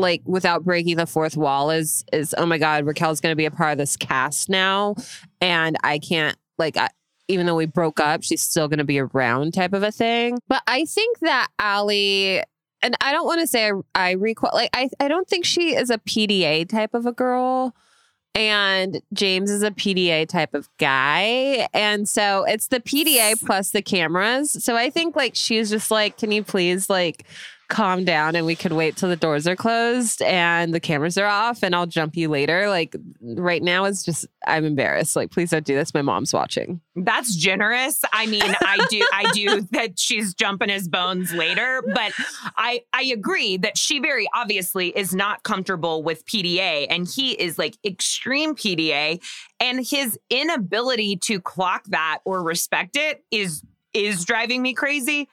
[0.00, 3.46] like without breaking the fourth wall is is oh my god Raquel's going to be
[3.46, 4.96] a part of this cast now.
[5.40, 6.88] And I can't like I,
[7.28, 10.38] even though we broke up she's still going to be around type of a thing.
[10.48, 12.42] But I think that ali
[12.82, 15.74] and I don't want to say I, I recall like I I don't think she
[15.74, 17.74] is a PDA type of a girl.
[18.32, 21.66] And James is a PDA type of guy.
[21.74, 24.64] And so it's the PDA plus the cameras.
[24.64, 27.26] So I think like she's just like can you please like
[27.70, 31.26] calm down and we could wait till the doors are closed and the cameras are
[31.26, 32.68] off and I'll jump you later.
[32.68, 35.16] Like right now it's just I'm embarrassed.
[35.16, 35.94] Like please don't do this.
[35.94, 36.80] My mom's watching.
[36.96, 38.02] That's generous.
[38.12, 42.12] I mean, I do I do that she's jumping his bones later, but
[42.58, 47.58] I I agree that she very obviously is not comfortable with PDA and he is
[47.58, 49.22] like extreme PDA
[49.60, 55.28] and his inability to clock that or respect it is is driving me crazy.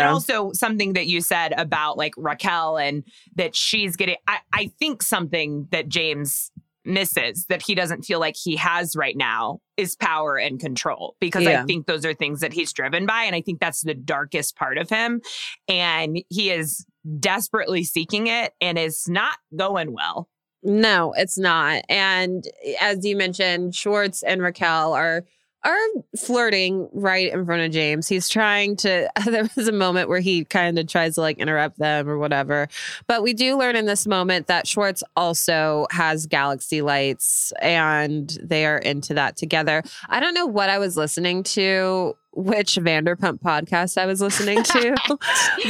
[0.00, 3.04] And also something that you said about like Raquel and
[3.36, 6.50] that she's getting, I, I think something that James
[6.84, 11.44] misses that he doesn't feel like he has right now is power and control because
[11.44, 11.62] Yeah.
[11.62, 13.22] I think those are things that he's driven by.
[13.22, 15.20] And I think that's the darkest part of him.
[15.68, 16.84] And he is
[17.18, 20.28] desperately seeking it and is not going well.
[20.64, 21.82] No, it's not.
[21.88, 22.44] And
[22.80, 25.24] as you mentioned, Schwartz and Raquel are
[25.64, 25.76] are
[26.18, 28.08] flirting right in front of James.
[28.08, 31.78] He's trying to there was a moment where he kind of tries to like interrupt
[31.78, 32.68] them or whatever.
[33.06, 38.66] But we do learn in this moment that Schwartz also has galaxy lights and they
[38.66, 39.82] are into that together.
[40.08, 44.96] I don't know what I was listening to, which Vanderpump podcast I was listening to.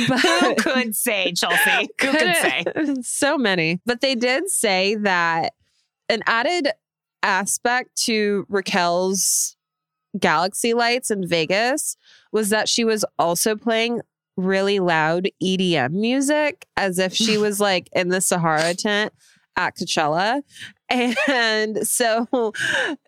[0.08, 1.88] but Who could say, Chelsea?
[2.00, 2.64] Who could say?
[3.02, 3.80] so many.
[3.84, 5.54] But they did say that
[6.08, 6.68] an added
[7.22, 9.56] aspect to Raquel's
[10.18, 11.96] galaxy lights in Vegas
[12.32, 14.00] was that she was also playing
[14.36, 19.12] really loud EDM music as if she was like in the Sahara tent
[19.56, 20.42] at Coachella.
[20.88, 22.26] And so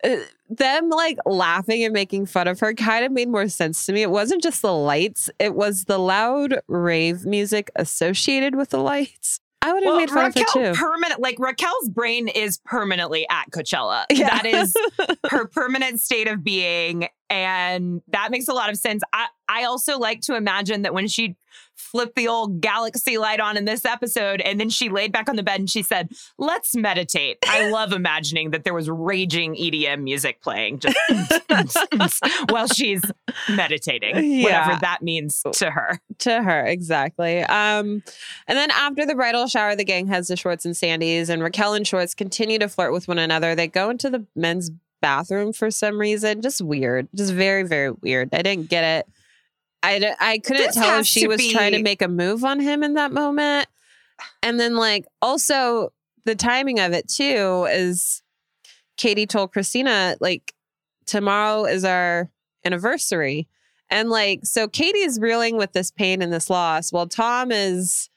[0.03, 0.15] uh,
[0.49, 4.01] them like laughing and making fun of her kind of made more sense to me.
[4.01, 9.39] It wasn't just the lights, it was the loud rave music associated with the lights.
[9.65, 10.79] I would have made fun Raquel of her too.
[10.79, 14.05] permanent like Raquel's brain is permanently at Coachella.
[14.11, 14.29] Yeah.
[14.29, 14.73] That is
[15.29, 17.07] her permanent state of being.
[17.29, 19.01] And that makes a lot of sense.
[19.11, 21.35] I, I also like to imagine that when she
[21.75, 24.41] flipped the old galaxy light on in this episode.
[24.41, 27.37] And then she laid back on the bed and she said, Let's meditate.
[27.47, 30.97] I love imagining that there was raging EDM music playing just
[32.49, 33.01] while she's
[33.49, 34.43] meditating, Yeah.
[34.43, 35.99] whatever that means to her.
[36.19, 37.41] to her exactly.
[37.41, 38.03] Um
[38.47, 41.73] and then after the bridal shower the gang heads to schwartz and sandy's and raquel
[41.73, 43.55] and schwartz continue to flirt with one another.
[43.55, 46.41] They go into the men's bathroom for some reason.
[46.41, 47.07] Just weird.
[47.15, 48.29] Just very very weird.
[48.33, 49.07] I didn't get it
[49.85, 52.83] i, I couldn't This tell if she was trying to make a move on him
[52.83, 53.67] in that moment
[54.41, 55.91] and then like also
[56.25, 58.21] the timing of it too is
[58.97, 60.53] katie told kristina like
[61.05, 62.29] tomorrow is our
[62.63, 63.47] anniversary
[63.89, 68.09] and like, so Katie's reeling with this pain and this loss while Tom is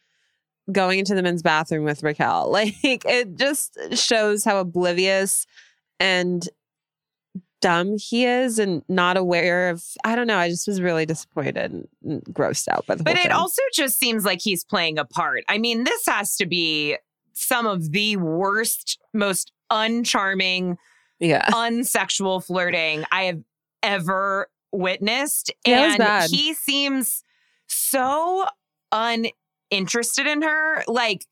[0.70, 2.50] going into the men's bathroom with Raquel.
[2.58, 5.46] Like, it just shows how oblivious
[6.00, 6.48] and
[7.60, 9.84] dumb he is and not aware of.
[10.04, 10.36] I don't know.
[10.38, 11.56] I just was really disappointed
[12.04, 13.32] and- grossed out by the But it thing.
[13.32, 15.44] also just seems like he's playing a part.
[15.48, 16.96] I mean, this has to be
[17.32, 20.76] some of the worst, most uncharming,
[21.18, 21.46] yeah.
[21.50, 23.42] unsexual flirting I have
[23.82, 25.52] ever witnessed.
[25.66, 27.22] Yeah, and he seems
[27.66, 28.46] so
[28.92, 30.84] uninterested in her.
[30.86, 31.26] Like,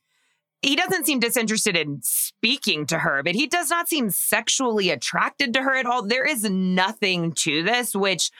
[0.66, 5.54] he doesn't seem disinterested in speaking to her, but he does not seem sexually attracted
[5.54, 6.02] to her at all.
[6.02, 8.32] There is nothing to this, which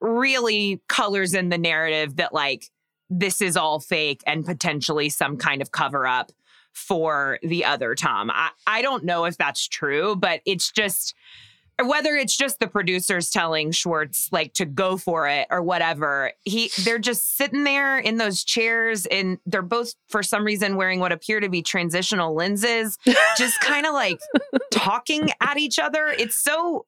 [0.00, 2.70] really colors in the narrative that, like,
[3.10, 6.30] this is all fake and potentially some kind of cover up
[6.72, 8.30] for the other Tom.
[8.30, 11.16] I, I don't know if that's true, but it's just
[11.88, 16.32] whether it's just the producers telling Schwartz like to go for it or whatever.
[16.42, 21.00] He they're just sitting there in those chairs and they're both for some reason wearing
[21.00, 22.98] what appear to be transitional lenses,
[23.36, 24.18] just kind of like
[24.70, 26.06] talking at each other.
[26.08, 26.86] It's so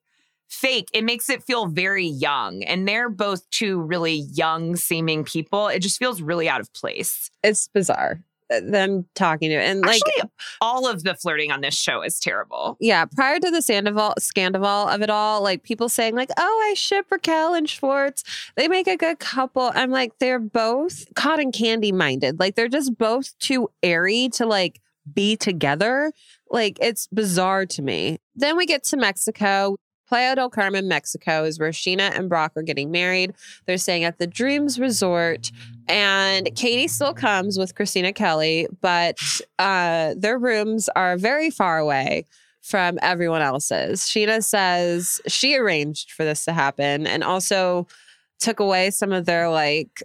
[0.49, 0.89] fake.
[0.93, 2.63] It makes it feel very young.
[2.65, 5.69] And they're both two really young seeming people.
[5.69, 7.31] It just feels really out of place.
[7.43, 8.21] It's bizarre.
[8.53, 10.31] Uh, Them talking to and like Actually,
[10.61, 12.77] all of the flirting on this show is terrible.
[12.81, 16.75] yeah, prior to the Sandoval scandal of it all, like people saying like, "Oh, I
[16.75, 18.25] ship Raquel and Schwartz.
[18.57, 22.41] They make a good couple." I'm like, they're both cotton candy minded.
[22.41, 24.81] Like they're just both too airy to like
[25.13, 26.13] be together.
[26.51, 28.19] Like it's bizarre to me.
[28.35, 29.77] Then we get to Mexico.
[30.09, 33.35] Playa del Carmen, Mexico is where Scheana and Brock are getting married.
[33.67, 35.51] They're staying at the Dreams Resort.
[35.89, 39.19] And Katie still comes with Kristina Kelley, but
[39.59, 42.27] uh, their rooms are very far away
[42.63, 44.01] from everyone else's.
[44.01, 47.87] Scheana says she arranged for this to happen and also
[48.41, 50.03] took away some of their like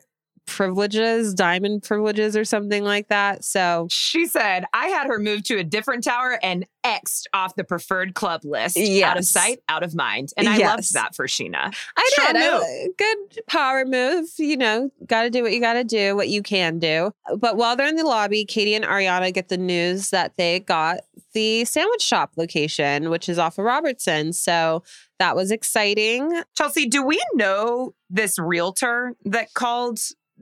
[0.49, 3.43] privileges, diamond privileges or something like that.
[3.43, 7.63] So She said, I had her move to a different tower and X'd off the
[7.63, 8.77] preferred club list.
[8.77, 10.29] Out of sight, out of mind.
[10.37, 10.67] And I Yes.
[10.69, 11.73] loved that for Scheana.
[11.97, 12.43] I Strong did.
[12.43, 14.27] I- good power move.
[14.37, 17.11] You know, got to do what you got to do, what you can do.
[17.37, 20.99] But while they're in the lobby, Katie and Ariana get the news that they got
[21.33, 24.33] the sandwich shop location, which is off of Robertson.
[24.33, 24.83] So
[25.19, 26.41] that was exciting.
[26.57, 29.99] Chelsea, do we know this realtor that called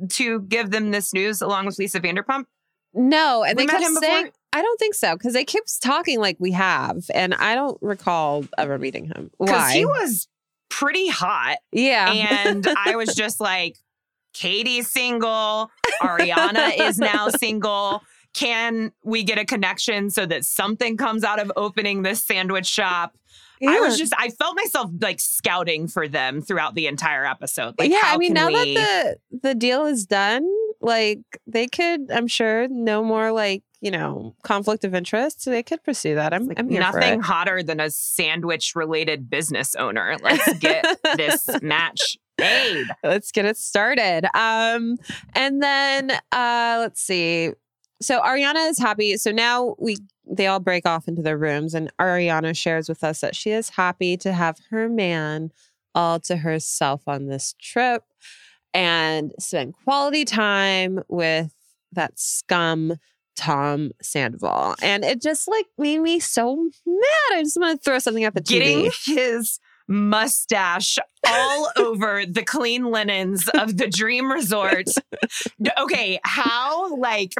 [0.10, 2.46] to give them this news along with Lisa Vanderpump?
[2.94, 4.34] No, and We they met kept him saying, before?
[4.54, 8.46] I don't think so, because they kept talking like we have, and I don't recall
[8.58, 9.30] ever meeting him.
[9.40, 10.28] Because he was
[10.70, 11.58] pretty hot.
[11.72, 12.12] Yeah.
[12.12, 13.78] And I was just like,
[14.34, 15.70] Katie's single.
[16.02, 18.02] Ariana is now single.
[18.34, 23.18] Can we get a connection so that something comes out of opening this sandwich shop?
[23.66, 27.76] I was just, I felt myself like scouting for them throughout the entire episode.
[27.80, 30.48] Like, yeah, I mean, now we- that the the deal is done,
[30.82, 35.42] like they could, I'm sure, no more like you know conflict of interest.
[35.44, 36.34] So they could pursue that.
[36.34, 40.18] I'm, I'm here for nothing hotter than a sandwich related business owner.
[40.22, 40.86] Let's get
[41.16, 42.86] this match made.
[43.04, 44.26] Let's get it started.
[44.36, 44.98] Um,
[45.34, 47.52] and then uh, let's see.
[48.02, 49.18] So Ariana is happy.
[49.18, 49.98] So now we
[50.30, 53.70] they all break off into their rooms, and Ariana shares with us that she is
[53.70, 55.52] happy to have her man
[55.96, 58.04] all to herself on this trip
[58.74, 61.54] and spend quality time with
[61.94, 62.98] that scum
[63.36, 64.76] Tom Sandoval.
[64.82, 67.34] And it just like made me so mad.
[67.34, 69.16] I just want to throw something at the Getting TV.
[69.16, 74.88] his mustache all over the clean linens of the dream resort.
[75.78, 77.34] Okay, how like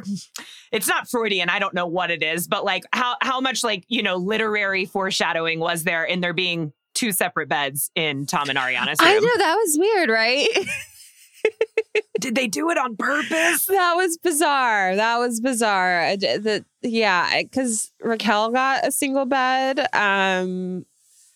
[0.72, 3.84] it's not Freudian, I don't know what it is, but like how how much like,
[3.88, 8.58] you know, literary foreshadowing was there in there being two separate beds in Tom and
[8.58, 9.08] Ariana's room?
[9.08, 10.48] I know that was weird, right?
[12.20, 13.66] Did they do it on purpose?
[13.66, 14.96] That was bizarre.
[14.96, 16.16] That was bizarre.
[16.16, 19.86] The, yeah, because Raquel got a single bed.
[19.92, 20.84] Um,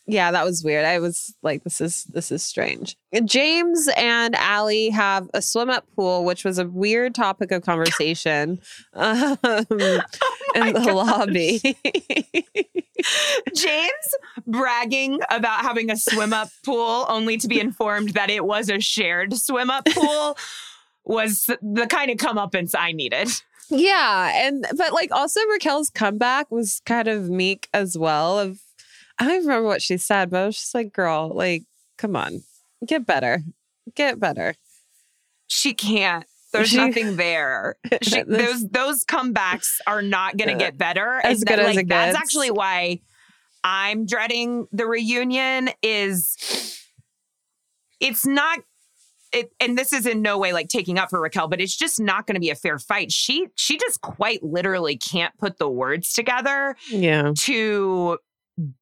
[0.07, 0.85] yeah, that was weird.
[0.85, 2.97] I was like, this is this is strange.
[3.25, 8.61] James and Allie have a swim up pool, which was a weird topic of conversation
[8.95, 9.39] um,
[10.55, 11.61] in the lobby.
[13.55, 14.15] James
[14.47, 18.81] bragging about having a swim up pool only to be informed that it was a
[18.81, 20.37] shared swim up pool
[21.05, 23.29] was the kind of comeuppance I needed.
[23.71, 28.39] Yeah, and but like also Raquel's comeback was kind of meek as well.
[28.39, 28.61] Of
[29.23, 31.63] I don't remember what she said, but I was just like, "Girl, like,
[31.99, 32.43] come on,
[32.87, 33.43] get better,
[33.95, 34.55] get better."
[35.47, 36.25] She can't.
[36.53, 37.77] There's She- nothing there.
[38.03, 41.21] She, those those comebacks are not going to get better.
[41.25, 42.19] As And good that- as like, it That's gets.
[42.23, 43.01] actually why
[43.65, 45.71] I'm dreading the reunion.
[45.83, 46.37] Is
[48.01, 48.59] it's not.
[49.33, 51.99] It, and this is in no way like taking up for Raquel, but it's just
[51.99, 53.11] not going to be a fair fight.
[53.11, 58.19] She she just quite literally can't put the words together Yeah, to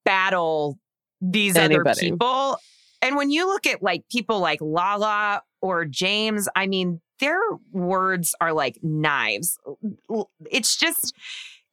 [0.05, 0.79] battle
[1.21, 1.91] these Anybody.
[1.91, 2.57] other people.
[3.03, 7.39] And when you look at like people like Lala or James, I mean, their
[7.73, 9.59] words are like knives.
[10.51, 11.15] It's just,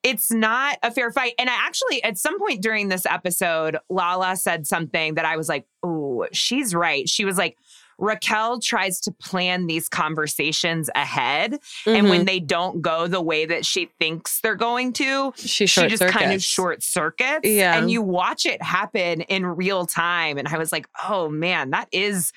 [0.03, 1.33] it's not a fair fight.
[1.39, 5.49] And I actually, at some point during this episode, Lala said something that I was
[5.49, 7.07] like, oh, she's right.
[7.09, 7.57] She was like,
[7.97, 11.53] Raquel tries to plan these conversations ahead.
[11.53, 11.61] And
[11.97, 12.09] Mm-hmm.
[12.09, 16.05] when they don't go the way that she thinks they're going to, she she just
[16.07, 17.47] kind of short circuits.
[17.47, 17.77] Yeah.
[17.77, 20.37] And you watch it happen in real time.
[20.37, 22.31] And I was like, oh man, that is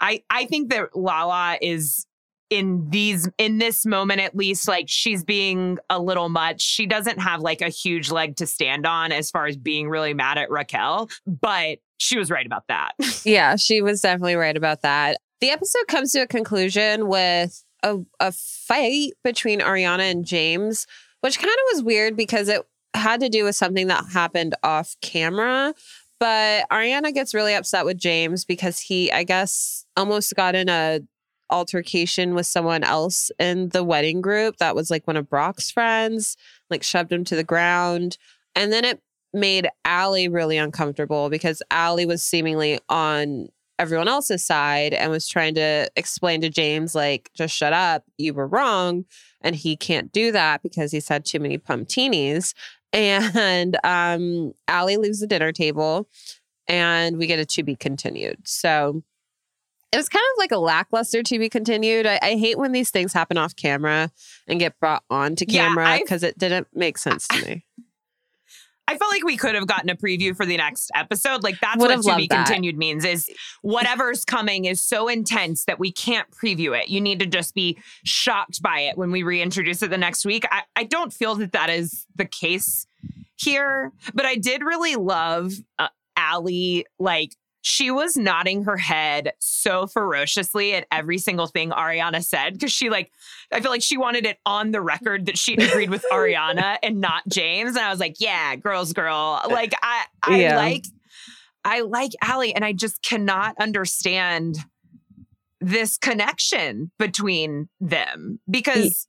[0.00, 2.06] I I think that Lala is
[2.50, 7.18] in these in this moment at least like she's being a little much she doesn't
[7.18, 10.50] have like a huge leg to stand on as far as being really mad at
[10.50, 12.92] raquel but she was right about that
[13.24, 15.18] Yeah, she was definitely right about that.
[15.40, 20.86] The episode comes to a conclusion with a, a fight between Ariana and James,
[21.20, 22.62] which kind of was weird because it
[22.94, 25.74] had to do with something that happened off camera.
[26.20, 31.00] But Ariana gets really upset with James because he, I guess, almost got in a
[31.50, 36.36] altercation with someone else in the wedding group that was like one of Brock's friends,
[36.70, 38.16] like shoved him to the ground.
[38.54, 39.00] And then it
[39.32, 45.54] made Allie really uncomfortable because Allie was seemingly on everyone else's side and was trying
[45.54, 49.04] to explain to James, like, just shut up, you were wrong.
[49.40, 52.54] And he can't do that because he's had too many pumptinis.
[52.94, 56.10] And um, Allie leaves the dinner table
[56.68, 58.46] and we get a to be continued.
[58.46, 59.02] So
[59.92, 62.06] it was kind of like a lackluster to be continued.
[62.06, 64.10] I, I hate when these things happen off camera
[64.46, 67.64] and get brought onto Yeah, camera because it didn't make sense to me.
[68.92, 71.42] I felt like we could have gotten a preview for the next episode.
[71.42, 72.46] Like that's Would what to be that.
[72.46, 73.28] continued means is
[73.62, 76.88] whatever's coming is so intense that we can't preview it.
[76.88, 80.44] You need to just be shocked by it when we reintroduce it the next week.
[80.50, 82.86] I, I don't feel that that is the case
[83.36, 86.84] here, but I did really love uh, Allie.
[86.98, 92.72] Like she was nodding her head so ferociously at every single thing Ariana said because
[92.72, 93.10] she like
[93.52, 97.00] I feel like she wanted it on the record that she agreed with Ariana and
[97.00, 97.70] not James.
[97.76, 99.40] And I was like, yeah, girls, girl.
[99.48, 100.56] Like I I Yeah.
[100.56, 100.84] like
[101.64, 104.56] I like Allie and I just cannot understand
[105.60, 109.06] this connection between them because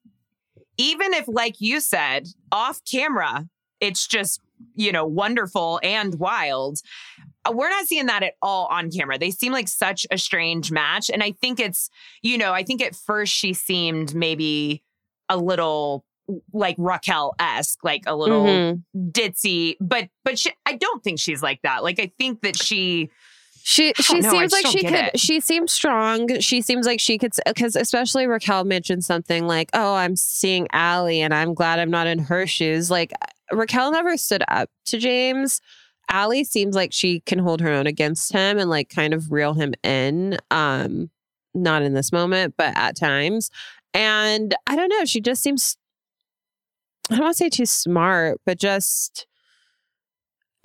[0.78, 3.47] even if like you said off camera
[3.80, 4.39] it's just
[4.76, 6.78] you know wonderful and wild
[7.51, 9.17] we're not seeing that at all on camera.
[9.17, 11.09] They seem like such a strange match.
[11.09, 11.89] And I think it's,
[12.21, 14.83] you know, I think at first she seemed maybe
[15.29, 16.05] a little
[16.53, 18.83] like Raquel esque, like a little Mhm.
[18.95, 21.83] ditzy, but but she, I don't think she's like that.
[21.83, 23.09] Like I think that she
[23.65, 24.93] She she know, seems like she could.
[24.93, 25.19] it.
[25.19, 26.39] She seems strong.
[26.41, 27.31] She seems like she could.
[27.45, 32.07] Because especially Raquel mentioned something like, "Oh, I'm seeing Allie, and I'm glad I'm not
[32.07, 33.11] in her shoes." Like
[33.53, 35.61] Raquel never stood up to James.
[36.10, 39.54] Allie seems like she can hold her own against him and like kind of reel
[39.54, 40.38] him in.
[40.51, 41.10] Um,
[41.56, 43.49] not in this moment, but at times.
[43.93, 45.06] And I don't know.
[45.06, 45.78] She just seems.
[47.12, 49.28] I don't want to say too smart, but just.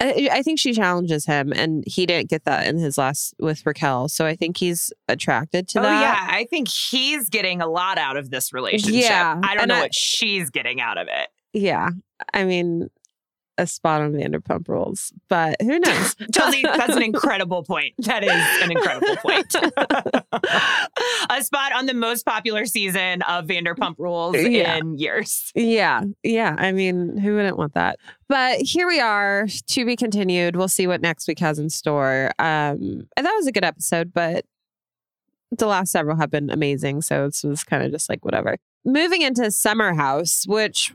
[0.00, 3.66] I, I think she challenges him, and he didn't get that in his last with
[3.66, 4.08] Raquel.
[4.08, 6.00] So I think he's attracted to oh that.
[6.00, 8.94] yeah, I think he's getting a lot out of this relationship.
[8.94, 11.28] Yeah, I don't and know I- what she's getting out of it.
[11.52, 11.88] Yeah.
[12.34, 12.90] I mean,
[13.58, 16.14] a spot on Vanderpump Rules, but who knows?
[16.32, 17.94] Chelsea, that's an incredible point.
[17.98, 19.54] That is an incredible point.
[21.30, 24.76] a spot on the most popular season of Vanderpump Rules Yeah.
[24.76, 25.52] in years.
[25.54, 26.02] Yeah.
[26.22, 26.54] Yeah.
[26.58, 27.98] I mean, who wouldn't want that?
[28.28, 30.56] But here we are to be continued.
[30.56, 32.30] We'll see what next week has in store.
[32.38, 34.44] Um, and that was a good episode, but
[35.50, 37.02] the last several have been amazing.
[37.02, 38.56] So this was kind of just like whatever.
[38.84, 40.94] Moving into Summer House, which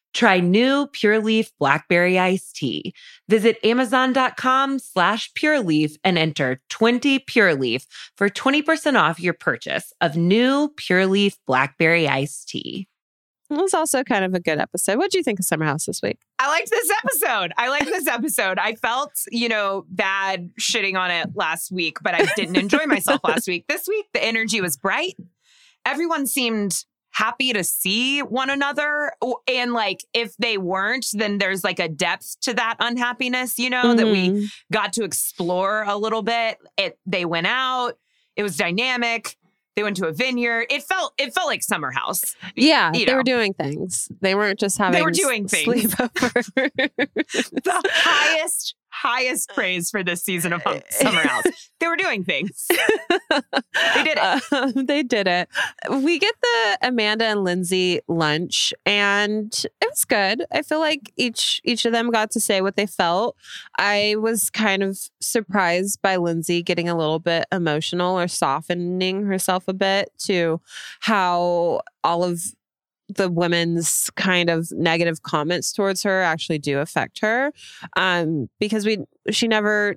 [0.13, 2.93] Try new Pure Leaf Blackberry Iced Tea.
[3.29, 7.85] Visit Amazon.com slash Pure Leaf and enter 20 Pure Leaf
[8.17, 12.87] for 20% off your purchase of new Pure Leaf Blackberry Iced Tea.
[13.49, 14.97] It was also kind of a good episode.
[14.97, 16.19] What do you think of Summer House this week?
[16.39, 17.51] I liked this episode.
[17.57, 18.57] I liked this episode.
[18.57, 23.19] I felt, you know, bad shitting on it last week, but I didn't enjoy myself
[23.25, 23.65] last week.
[23.67, 25.15] This week, the energy was bright.
[25.85, 29.11] Everyone seemed happy to see one another.
[29.47, 33.93] And like, if they weren't, then there's like a depth to that unhappiness, you know,
[33.93, 34.45] that we Mhm.
[34.71, 36.57] got to explore a little bit.
[36.77, 37.97] It they went out.
[38.35, 39.35] It was dynamic.
[39.75, 40.67] They went to a vineyard.
[40.69, 42.35] It felt it felt like summer house.
[42.55, 44.09] Yeah, you they were doing things.
[44.21, 45.93] They weren't just having They were doing things.
[45.95, 46.69] sleepover.
[47.63, 51.45] The highest highest praise for this season of Hum- Summer House.
[51.81, 52.67] They were doing things.
[53.95, 54.53] They did it.
[54.53, 55.49] Um, they did it.
[55.89, 60.43] We get the Amanda and Lindsay lunch, and it was good.
[60.51, 63.35] I feel like each each of them got to say what they felt.
[63.79, 69.63] I was kind of surprised by Lindsay getting a little bit emotional or softening herself
[69.67, 70.61] a bit to
[70.99, 72.43] how all of
[73.15, 77.51] the women's kind of negative comments towards her actually do affect her
[77.95, 78.97] um because we
[79.31, 79.95] she never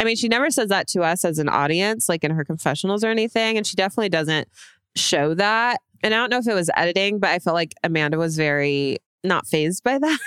[0.00, 3.02] I mean, she never says that to us as an audience, like in her confessionals
[3.02, 3.56] or anything.
[3.56, 4.48] And she definitely doesn't
[4.94, 5.80] show that.
[6.02, 8.98] And I don't know if it was editing, but I felt like Amanda was very
[9.24, 10.18] not phased by that.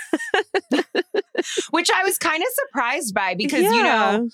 [1.70, 4.28] Which I was kind of surprised by because, you know,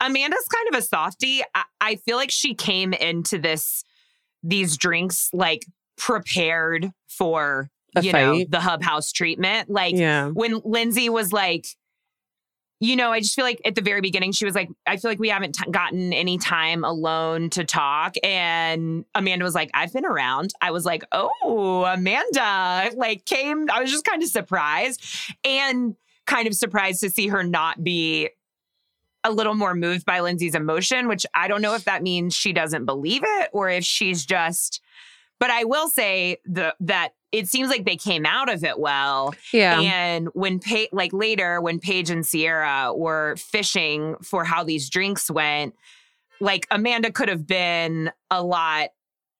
[0.00, 1.42] Amanda's kind of a softie.
[1.54, 3.82] I, I feel like she came into this,
[4.44, 5.66] these drinks like
[5.96, 9.70] prepared for, A you know, the hub house treatment.
[9.70, 10.28] Like yeah.
[10.28, 11.66] when Lindsay was like,
[12.80, 15.10] you know, I just feel like at the very beginning, she was like, I feel
[15.10, 18.16] like we haven't t- gotten any time alone to talk.
[18.22, 20.52] And Amanda was like, I've been around.
[20.60, 25.02] I was like, oh, Amanda, like came, I was just kind of surprised
[25.44, 25.94] and
[26.26, 28.28] kind of surprised to see her not be
[29.22, 32.52] a little more moved by Lindsay's emotion, which I don't know if that means she
[32.52, 34.82] doesn't believe it or if she's just,
[35.40, 39.34] but I will say the, that it seems like they came out of it well.
[39.52, 39.80] Yeah.
[39.80, 45.30] And when pa- like later when Paige and Sierra were fishing for how these drinks
[45.30, 45.74] went,
[46.40, 48.90] like Amanda could have been a lot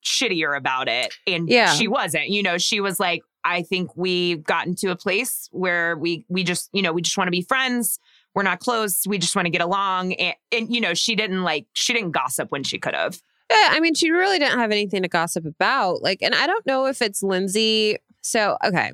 [0.05, 1.15] shittier about it.
[1.27, 1.73] And Yeah.
[1.73, 2.29] she wasn't.
[2.29, 6.43] You know, she was like, I think we've gotten to a place where we we
[6.45, 7.99] just, you know, we just want to be friends.
[8.35, 9.07] We're not close.
[9.07, 10.15] We just want to get along.
[10.15, 13.21] And, and you know, she didn't like she didn't gossip when she could have.
[13.51, 16.03] Yeah, I mean, she really didn't have anything to gossip about.
[16.03, 17.99] Like, and I don't know if it's Lindsay.
[18.23, 18.93] So, okay,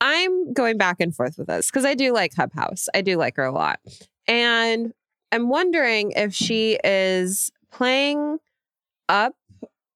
[0.00, 2.88] I'm going back and forth with this because I do like Hub House.
[2.94, 3.80] I do like her a lot.
[4.26, 4.92] And
[5.32, 8.38] I'm wondering if she is playing
[9.08, 9.34] up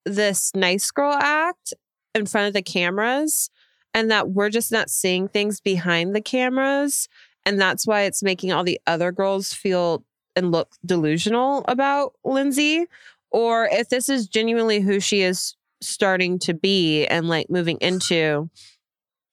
[0.05, 1.74] this nice girl act
[2.14, 3.51] in front of the cameras
[3.93, 7.09] and that we're just not seeing things behind the cameras.
[7.45, 10.05] And that's why it's making all the other girls feel
[10.36, 12.86] and look delusional about Lindsay
[13.31, 18.51] or if this is genuinely who she is starting to be and like moving into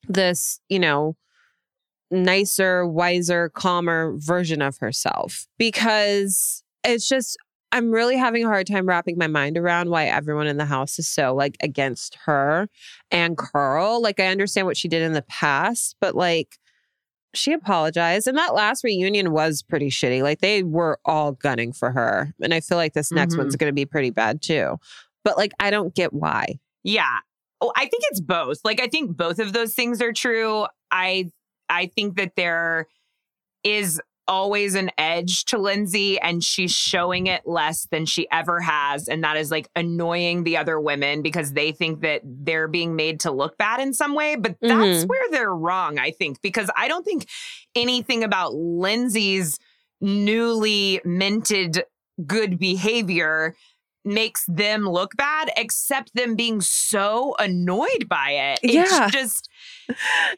[0.07, 1.15] this, you know,
[2.09, 7.37] nicer, wiser, calmer version of herself because it's just
[7.73, 10.97] I'm really having a hard time wrapping my mind around why everyone in the house
[10.99, 12.69] is so like against her
[13.11, 14.01] and Carl.
[14.01, 16.57] Like I understand what she did in the past, but like
[17.33, 20.21] she apologized and that last reunion was pretty shitty.
[20.23, 22.33] Like they were all gunning for her.
[22.41, 23.39] And I feel like this next Mhm.
[23.39, 24.77] one's going to be pretty bad too.
[25.23, 26.59] But like I don't get why.
[26.83, 27.17] Yeah.
[27.59, 28.59] Oh, I think it's both.
[28.63, 30.65] Like I think both of those things are true.
[30.91, 31.31] I
[31.69, 32.87] I think that there
[33.63, 39.07] is always an edge to Lindsay and she's showing it less than she ever has
[39.07, 43.19] and that is like annoying the other women because they think that they're being made
[43.21, 45.07] to look bad in some way, but that's Mhm.
[45.07, 47.27] where they're wrong, I think, because I don't think
[47.75, 49.57] anything about Lindsay's
[50.01, 51.83] newly minted
[52.25, 53.55] good behavior
[54.05, 58.59] makes them look bad except them being so annoyed by it.
[58.63, 59.09] It's Yeah.
[59.09, 59.49] just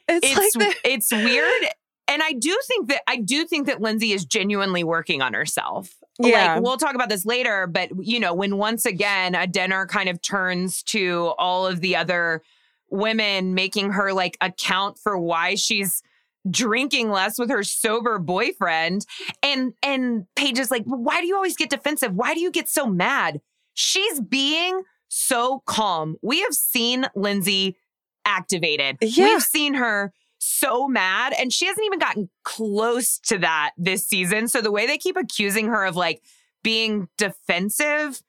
[0.08, 1.62] It's, it's like the- it's weird.
[2.10, 5.94] And I do think that I do think that Lindsay is genuinely working on herself.
[6.18, 6.54] Yeah.
[6.54, 10.08] Like we'll talk about this later, but you know, when once again a dinner kind
[10.08, 12.42] of turns to all of the other
[12.90, 16.02] women making her like account for why she's
[16.50, 19.06] drinking less with her sober boyfriend
[19.42, 22.12] and and Paige is like, "Why do you always get defensive?
[22.12, 23.40] Why do you get so mad?"
[23.74, 26.16] She's being so calm.
[26.22, 27.76] We have seen Lindsay
[28.24, 28.98] activated.
[29.00, 29.26] Yeah.
[29.26, 30.12] We've seen her
[30.50, 34.48] so mad and she hasn't even gotten close to that this season.
[34.48, 36.22] So the way they keep accusing her of like
[36.62, 38.20] being defensive,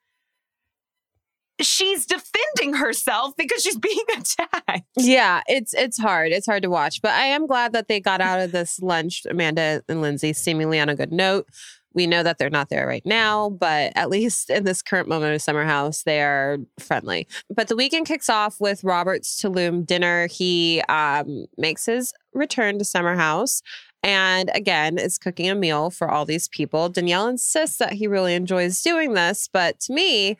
[1.59, 4.86] she's defending herself because she's being attacked.
[4.97, 6.32] Yeah, it's it's hard.
[6.32, 7.01] It's hard to watch.
[7.01, 10.80] But I am glad that they got out of this lunch, Amanda and Lindsay, seemingly
[10.80, 11.47] on a good note.
[11.94, 15.36] We know that they're not there right now, but at least in this current moment
[15.36, 17.28] of Summer House, they are friendly.
[17.54, 20.28] But the weekend kicks off with Robert's Tulum dinner.
[20.28, 23.62] He um, makes his return to Summer House.
[24.04, 26.89] And again, is cooking a meal for all these people.
[26.89, 29.48] Danielle insists that he really enjoys doing this.
[29.52, 30.38] But to me,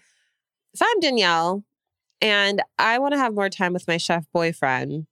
[0.74, 1.64] if I'm Danielle
[2.22, 5.06] and I want to have more time with my chef boyfriend,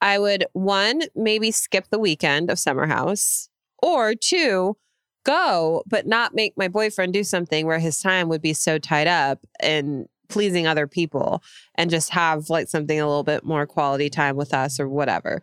[0.00, 3.48] I would one, maybe skip the weekend of Summer House,
[3.82, 4.76] or two,
[5.24, 9.06] go, but not make my boyfriend do something where his time would be so tied
[9.06, 11.42] up and pleasing other people
[11.74, 15.42] and just have like something a little bit more quality time with us or whatever.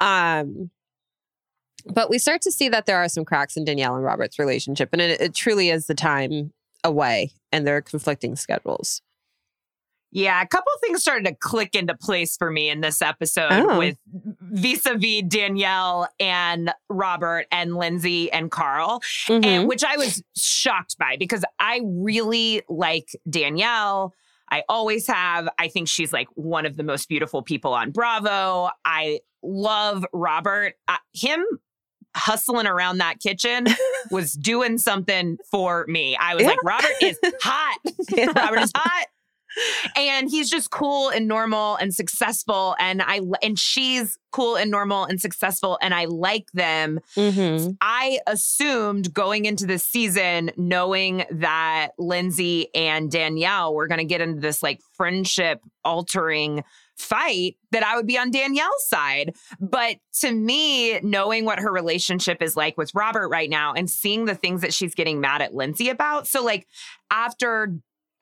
[0.00, 0.70] Um,
[1.86, 4.90] but we start to see that there are some cracks in Danielle and Robert's relationship,
[4.92, 6.52] and it, it truly is the time
[6.84, 9.02] away and their conflicting schedules.
[10.12, 13.78] Yeah, a couple things started to click into place for me in this episode Oh.
[13.78, 13.98] with
[14.40, 19.00] vis-a-vis Danielle and Robert and Lindsay and Carl.
[19.28, 19.44] Mhm.
[19.44, 24.14] and which I was shocked by because I really like Danielle.
[24.50, 25.48] I always have.
[25.58, 28.70] I think she's like one of the most beautiful people on Bravo.
[28.84, 30.74] I love Robert.
[30.88, 31.44] Uh, him
[32.16, 33.66] hustling around that kitchen
[34.10, 36.16] was doing something for me.
[36.16, 36.50] I was Yeah.
[36.50, 37.78] like, Robert is hot.
[38.10, 38.26] Yeah.
[38.36, 39.06] Robert is hot.
[39.96, 45.04] And he's just cool and normal and successful and I and she's cool and normal
[45.04, 47.00] and successful and I like them.
[47.16, 47.76] Mhm.
[47.80, 54.20] I assumed going into this season, knowing that Lindsay and Danielle were going to get
[54.20, 56.64] into this like friendship altering
[56.98, 59.34] fight, that I would be on Danielle's side.
[59.60, 64.24] But to me, knowing what her relationship is like with Robert right now and seeing
[64.24, 66.26] the things that she's getting mad at Lindsay about.
[66.26, 66.66] So, like,
[67.10, 67.74] after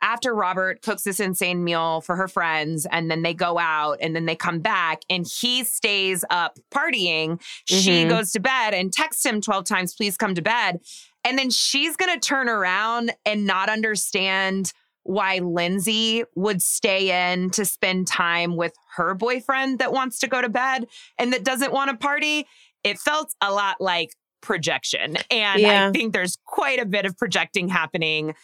[0.04, 4.14] after Robert cooks this insane meal for her friends and then they go out and
[4.14, 8.10] then they come back and he stays up partying, she Mhm.
[8.10, 10.80] goes to bed and texts him 12 times, please come to bed.
[11.24, 14.74] And then she's going to turn around and not understand
[15.04, 20.42] why Lindsay would stay in to spend time with her boyfriend that wants to go
[20.42, 20.86] to bed
[21.18, 22.46] and that doesn't want to party.
[22.82, 24.10] It felt a lot like
[24.42, 25.16] projection.
[25.30, 25.88] And Yeah.
[25.88, 28.34] I think there's quite a bit of projecting happening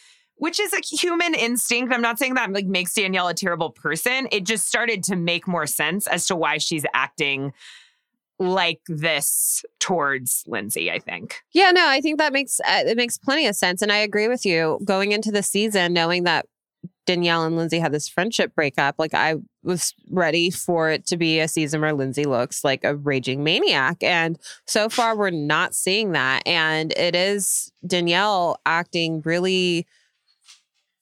[0.40, 1.92] which is a human instinct.
[1.92, 4.26] I'm not saying that like makes Danielle a terrible person.
[4.32, 7.52] It just started to make more sense as to why she's acting
[8.38, 11.42] like this towards Lindsay, I think.
[11.52, 14.28] Yeah, no, I think that makes uh, it makes plenty of sense, and I agree
[14.28, 14.80] with you.
[14.82, 16.46] Going into the season, knowing that
[17.04, 21.38] Danielle and Lindsay had this friendship breakup, like I was ready for it to be
[21.38, 26.12] a season where Lindsay looks like a raging maniac, and so far we're not seeing
[26.12, 29.86] that, and it is Danielle acting really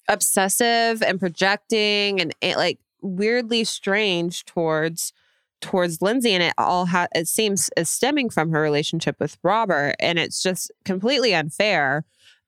[0.09, 5.13] obsessive and projecting and eh, like weirdly strange towards
[5.61, 9.95] towards Lindsay and it all ha- it seems is stemming from her relationship with Robert
[9.99, 12.05] and it's just completely unfair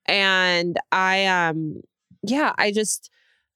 [0.06, 1.82] and I um
[2.22, 3.10] yeah I just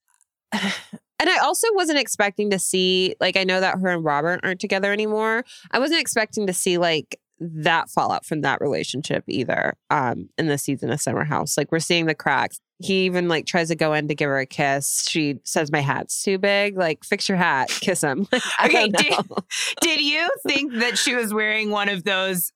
[0.53, 4.61] and I also wasn't expecting to see like I know that her and Robert aren't
[4.61, 5.45] together anymore.
[5.71, 10.59] I wasn't expecting to see like that fallout from that relationship either um in the
[10.59, 11.57] season of Summer House.
[11.57, 12.61] Like we're seeing the cracks.
[12.85, 15.07] He even like tries to go in to give her a kiss.
[15.09, 16.77] She says my hat's too big.
[16.77, 18.27] Like fix your hat, kiss him.
[18.33, 19.27] Like, Okay, don't.
[19.81, 22.53] Did you think that she was wearing one of those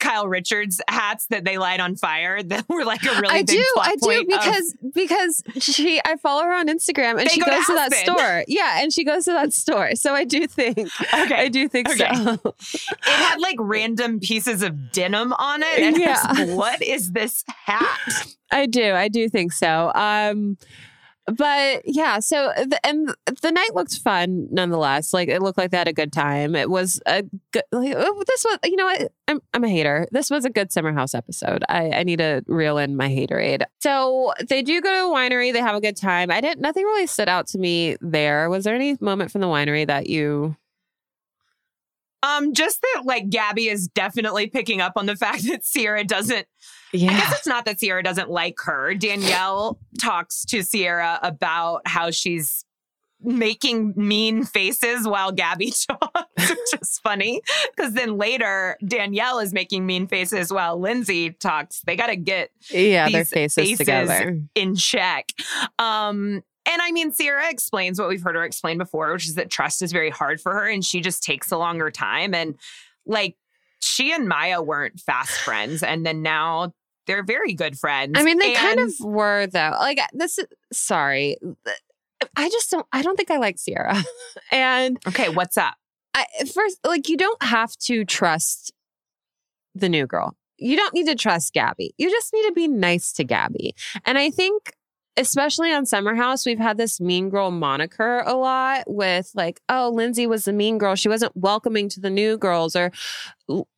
[0.00, 3.46] Kyle Richards hats that they light on fire that were like a really I big
[3.48, 7.40] do, I do point of- because because she I follow her on Instagram and she
[7.40, 8.44] go goes to that store.
[8.48, 9.94] Yeah, and she goes to that store.
[9.94, 11.34] So I do think Okay.
[11.34, 12.12] I do think Okay.
[12.14, 12.38] so.
[12.44, 15.78] it had like random pieces of denim on it.
[15.78, 16.20] And Yeah.
[16.46, 17.98] Was, what is this hat?
[18.50, 18.92] I do.
[18.94, 19.92] I do think so.
[19.94, 20.58] Um
[21.26, 25.12] but yeah, so the, and the night looked fun nonetheless.
[25.14, 26.56] Like it looked like they had a good time.
[26.56, 27.62] It was a good.
[27.70, 29.12] Like, oh, this was, you know, what?
[29.28, 30.06] I'm I'm a hater.
[30.10, 31.64] This was a good summer house episode.
[31.68, 33.62] I I need to reel in my haterade.
[33.80, 35.52] So they do go to a winery.
[35.52, 36.30] They have a good time.
[36.30, 36.60] I didn't.
[36.60, 38.50] Nothing really stood out to me there.
[38.50, 40.56] Was there any moment from the winery that you?
[42.22, 46.46] Um, just that like Gabby is definitely picking up on the fact that Sierra doesn't
[46.92, 47.10] Yeah.
[47.12, 48.94] I guess it's not that Sierra doesn't like her.
[48.94, 52.64] Danielle talks to Sierra about how she's
[53.24, 57.40] making mean faces while Gabby talks, which is funny.
[57.76, 61.82] Because then later, Danielle is making mean faces while Lindsay talks.
[61.86, 64.40] They got to get Yeah, their faces, faces together.
[64.56, 65.28] in check.
[65.78, 69.50] Um, and I mean, Sierra explains what we've heard her explain before, which is that
[69.50, 72.34] trust is very hard for her and she just takes a longer time.
[72.34, 72.56] And
[73.04, 73.36] like,
[73.80, 75.82] she and Mya weren't fast friends.
[75.82, 76.72] And then now
[77.06, 78.12] they're very good friends.
[78.16, 79.76] I mean, they kind of were though.
[79.78, 81.36] Like uh, this is sorry.
[82.36, 83.96] I just don't I don't think I like Sierra.
[84.52, 85.74] and Okay, what's up?
[86.14, 88.72] I first like you don't have to trust
[89.74, 90.36] the new girl.
[90.58, 91.92] You don't need to trust Gabby.
[91.98, 93.74] You just need to be nice to Gabby.
[94.04, 94.74] And I think
[95.16, 99.90] especially on Summer House, we've had this mean girl moniker a lot with like, oh,
[99.94, 100.94] Lindsay was the mean girl.
[100.94, 102.92] She wasn't welcoming to the new girls or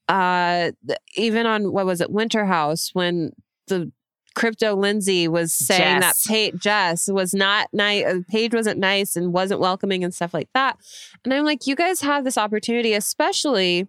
[0.09, 0.70] uh
[1.16, 3.32] even on what was it, Winter House when
[3.66, 3.91] the
[4.35, 6.22] crypto Lindsay was saying Jess.
[6.24, 10.49] that Paige Jess was not nice Paige wasn't nice and wasn't welcoming and stuff like
[10.55, 10.76] that.
[11.24, 13.89] And I'm like, you guys have this opportunity, especially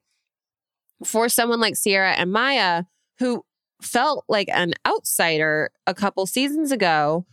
[1.04, 2.86] for someone like Sierra and Mya,
[3.20, 3.44] who
[3.82, 7.26] felt like an outsider a couple seasons ago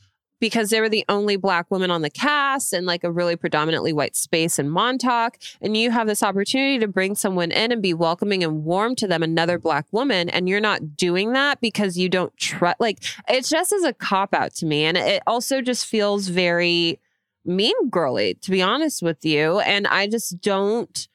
[0.43, 3.93] because they were the only black women on the cast and like a really predominantly
[3.93, 5.39] white space in Montauk.
[5.61, 9.07] And you have this opportunity to bring someone in and be welcoming and warm to
[9.07, 10.29] them, another black woman.
[10.29, 14.35] And you're not doing that because you don't trust, like, it's just as a cop
[14.35, 14.85] out to me.
[14.85, 16.99] And it also just feels very
[17.45, 19.61] mean girly, to be honest with you.
[19.61, 21.07] And I just don't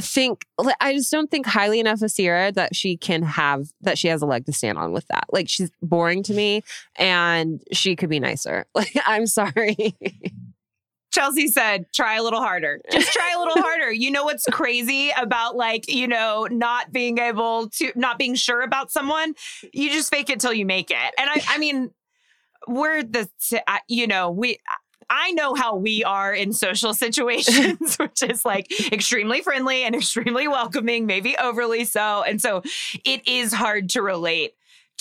[0.00, 0.46] think
[0.80, 4.22] I just don't think highly enough of Sierra that she can have that she has
[4.22, 5.24] a leg to stand on with that.
[5.32, 6.62] Like she's boring to me
[6.96, 8.66] and she could be nicer.
[8.74, 9.94] Like I'm sorry.
[11.12, 12.80] Chelsea said, try a little harder.
[12.90, 13.90] Just try a little harder.
[13.92, 18.62] You know what's crazy about like, you know, not being able to, not being sure
[18.62, 19.34] about someone?
[19.72, 21.14] You just fake it till you make it.
[21.18, 21.90] And I, I mean,
[22.68, 23.28] we're the,
[23.88, 24.58] you know, we,
[25.10, 30.48] I know how we are in social situations, which is like extremely friendly and extremely
[30.48, 32.22] welcoming, maybe overly so.
[32.22, 32.62] And so
[33.04, 34.52] it is hard to relate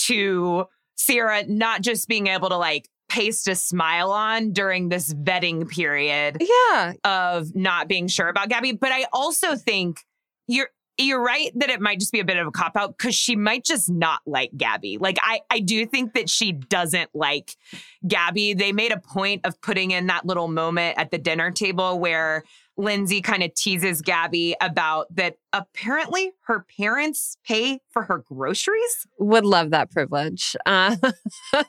[0.08, 5.68] to Sierra not just being able to like paste a smile on during this vetting
[5.68, 6.94] period yeah.
[7.04, 8.74] of not being sure about Gabby.
[8.74, 10.02] But I also think
[10.48, 10.70] you're
[11.00, 13.36] you're right that it might just be a bit of a cop out because she
[13.36, 14.98] might just not like Gabby.
[14.98, 17.56] Like I I do think that she doesn't like
[18.08, 18.54] Gabby.
[18.54, 22.44] They made a point of putting in that little moment at the dinner table where
[22.78, 29.06] Lindsay kind of teases Gabby about that apparently her parents pay for her groceries.
[29.18, 30.56] Would love that privilege.
[30.66, 30.96] Uh,
[31.54, 31.64] Man,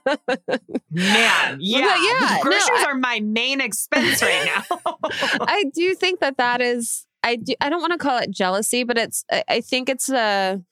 [0.90, 1.56] yeah.
[1.60, 4.78] yeah, no, groceries I- are my main expense right now.
[5.40, 8.84] I do think that that is I do I don't want to call it jealousy,
[8.84, 10.62] but it's I, I think it's a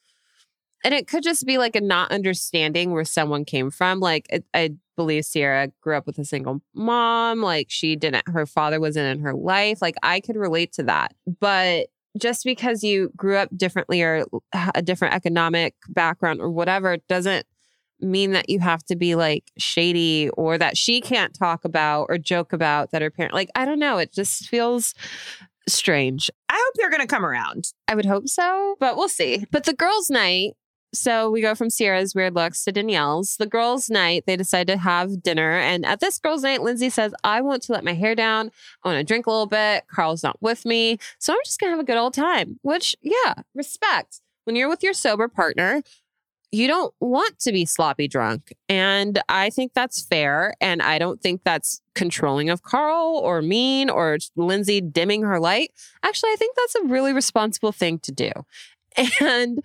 [0.84, 4.00] and it could just be like a not understanding where someone came from.
[4.00, 7.40] Like it, I believe Sierra grew up with a single mom.
[7.40, 9.82] Like she didn't, her father wasn't in her life.
[9.82, 14.24] Like I could relate to that, but just because you grew up differently or
[14.74, 17.46] a different economic background or whatever doesn't
[18.00, 22.16] mean that you have to be like shady or that she can't talk about or
[22.16, 24.94] joke about that her parent like I don't know it just feels
[25.72, 26.30] strange.
[26.48, 27.72] I hope they're going to come around.
[27.86, 29.46] I would hope so, but we'll see.
[29.50, 30.54] But the girls' night,
[30.94, 33.36] so we go from Sierra's weird looks to Danielle's.
[33.38, 35.52] The girls' night, they decide to have dinner.
[35.52, 38.50] And at this girls' night, Lindsay says, I want to let my hair down.
[38.82, 39.84] I want to drink a little bit.
[39.88, 40.98] Carl's not with me.
[41.18, 44.20] So I'm just going to have a good old time, which, yeah, respect.
[44.44, 45.82] When you're with your sober partner,
[46.50, 48.54] you don't want to be sloppy drunk.
[48.68, 50.54] And I think that's fair.
[50.60, 55.72] And I don't think that's controlling of Carl or mean or Lindsay dimming her light.
[56.02, 58.30] Actually, I think that's a really responsible thing to do.
[59.20, 59.62] And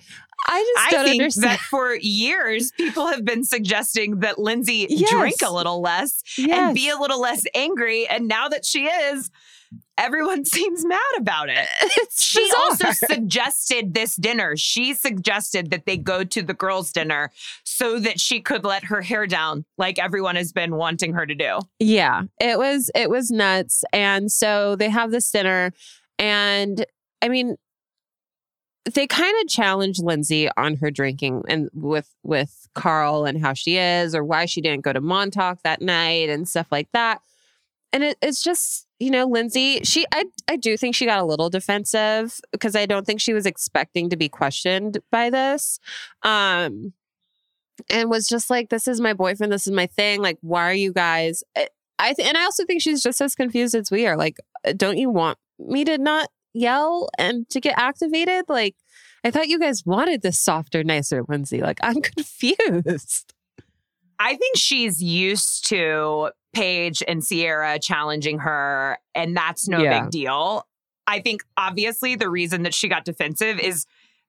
[0.48, 1.44] I just don't I think understand.
[1.52, 5.10] that for years, people have been suggesting that Lindsay Yes.
[5.10, 8.06] drink a little less and be a little less angry.
[8.08, 9.32] And now that she is,
[9.98, 11.68] everyone seems mad about it.
[12.16, 14.56] She also suggested this dinner.
[14.56, 17.32] She suggested that they go to the girls' dinner
[17.64, 21.36] so that she could let her hair down, like everyone has been wanting her to
[21.36, 21.60] do.
[21.80, 23.84] Yeah, it was it was nuts.
[23.94, 25.74] And so they have this dinner
[26.18, 26.86] and
[27.22, 27.58] I mean
[28.94, 33.78] they kind of challenge Lindsay on her drinking and with with Carl and how she
[33.78, 37.22] is or why she didn't go to Montauk that night and stuff like that.
[37.94, 41.26] And it, it's just, you know, Lindsay, she I I do think she got a
[41.26, 45.80] little defensive because I don't think she was expecting to be questioned by this.
[46.22, 46.94] Um
[47.90, 50.22] and was just like, this is my boyfriend, this is my thing.
[50.22, 51.44] Like, why are you guys?
[52.00, 54.16] I- th- and I also think she's just as confused as we are.
[54.16, 54.38] Like,
[54.78, 58.46] don't you want me to not yell and to get activated?
[58.48, 58.76] Like,
[59.24, 61.62] I thought you guys wanted this softer, nicer Lindsay.
[61.62, 63.34] Like, I'm confused.
[64.20, 70.02] I think she's used to Paige and Sierra challenging her, and that's no Yeah.
[70.02, 70.68] big deal.
[71.08, 73.86] I think obviously the reason that she got defensive is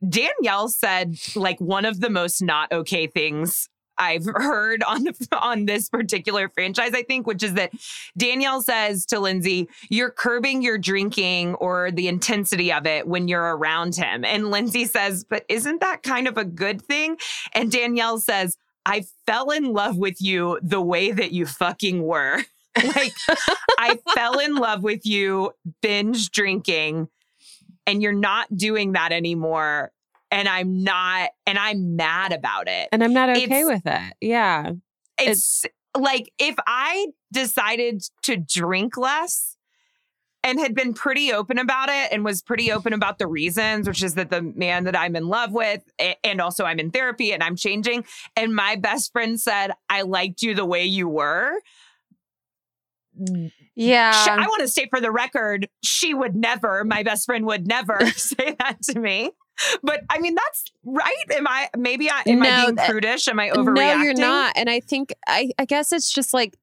[0.06, 5.66] Danielle said like one of the most not okay things I've heard on the, on
[5.66, 7.72] this particular franchise, I think, which is that
[8.16, 13.56] Danielle says to Lindsay, You're curbing your drinking or the intensity of it when you're
[13.56, 14.24] around him.
[14.24, 17.16] And Lindsay says, But isn't that kind of a good thing?
[17.52, 18.56] And Danielle says,
[18.86, 22.42] I fell in love with you the way that you fucking were.
[22.96, 23.12] like,
[23.78, 27.08] I fell in love with you binge drinking,
[27.86, 29.92] and you're not doing that anymore.
[30.30, 32.88] And I'm not, and I'm mad about it.
[32.90, 34.14] And I'm not okay It's- with it.
[34.20, 34.72] Yeah.
[35.18, 35.64] It's
[35.96, 39.53] like if I decided to drink less
[40.44, 44.02] and had been pretty open about it and was pretty open about the reasons, which
[44.02, 45.82] is that the man that I'm in love with,
[46.22, 48.04] and also I'm in therapy and I'm changing.
[48.36, 51.54] And my best friend said, I liked you the way you were.
[53.74, 54.12] Yeah.
[54.14, 58.06] I want to say for the record, she would never, my best friend would never
[58.16, 59.30] say that to me.
[59.82, 61.24] But I mean, that's right.
[61.30, 63.28] Am I, maybe I, am I being uh, prudish?
[63.28, 63.74] Am I overreacting?
[63.76, 64.52] No, you're not.
[64.56, 66.58] And I think I I guess it's just like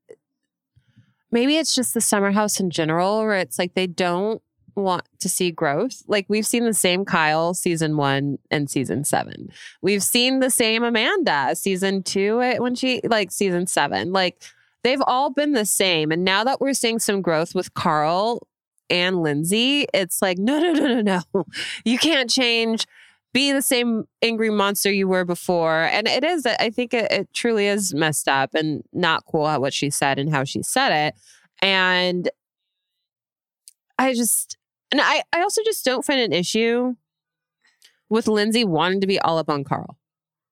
[1.31, 4.41] maybe it's just the summer house in general where it's like they don't
[4.75, 6.03] want to see growth.
[6.07, 9.49] Like we've seen the same Kyle season 1 and season 7.
[9.81, 14.11] We've seen the same Amanda season 2 eh, when she like season 7.
[14.11, 14.41] Like
[14.83, 18.47] they've all been the same and now that we're seeing some growth with Carl
[18.89, 21.45] and Lindsay, it's like no no no no no.
[21.85, 22.85] You can't change
[23.33, 25.83] be the same angry monster you were before.
[25.83, 29.61] And it is, I think it, it truly is messed up and not cool at
[29.61, 31.15] what she said and how she said it.
[31.61, 32.29] And
[33.97, 34.57] I just,
[34.91, 36.95] and I, I also just don't find an issue
[38.09, 39.97] with Lindsay wanting to be all up on Carl.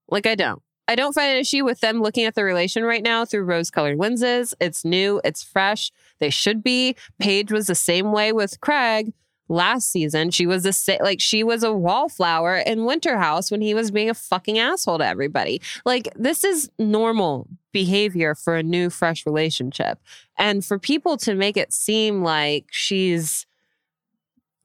[0.08, 0.62] Like, I don't.
[0.88, 3.70] I don't find an issue with them looking at the relation right now through rose
[3.70, 4.56] colored lenses.
[4.60, 5.92] It's new, it's fresh.
[6.20, 6.96] They should be.
[7.20, 9.14] Paige was the same way with Craig
[9.50, 10.32] last season.
[10.32, 14.10] She was a like she was a wallflower in Winter House when he was being
[14.10, 15.62] a fucking asshole to everybody.
[15.86, 20.00] Like this is normal behavior for a new fresh relationship.
[20.38, 23.46] And for people to make it seem like she's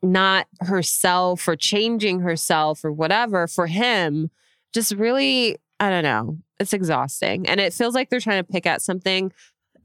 [0.02, 4.30] not herself or changing herself or whatever for him
[4.72, 6.38] just really I don't know.
[6.60, 7.48] It's exhausting.
[7.48, 9.32] And it feels like they're trying to pick at something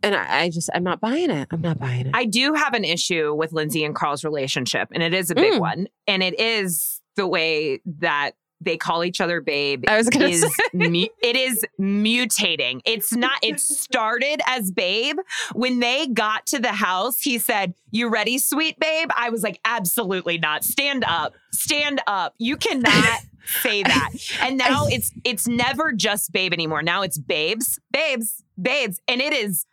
[0.03, 1.47] and I, I just I'm not buying it.
[1.51, 2.11] I'm not buying it.
[2.13, 5.53] I do have an issue with Lindsay and Carl's relationship, and it is a big
[5.53, 5.59] Mm.
[5.59, 5.87] one.
[6.07, 8.31] And it is the way that
[8.61, 9.85] they call each other babe.
[9.87, 10.49] I was gonna is say.
[10.73, 12.81] mu- it is mutating.
[12.85, 13.39] It's not.
[13.41, 15.17] It started as babe.
[15.53, 19.59] When they got to the house, he said, "You ready, sweet babe?" I was like,
[19.65, 20.63] "Absolutely not.
[20.63, 21.33] Stand up.
[21.51, 22.35] Stand up.
[22.37, 23.19] You cannot."
[23.63, 24.09] say that
[24.41, 29.33] and now it's it's never just babe anymore now it's babes babes babes and it
[29.33, 29.65] is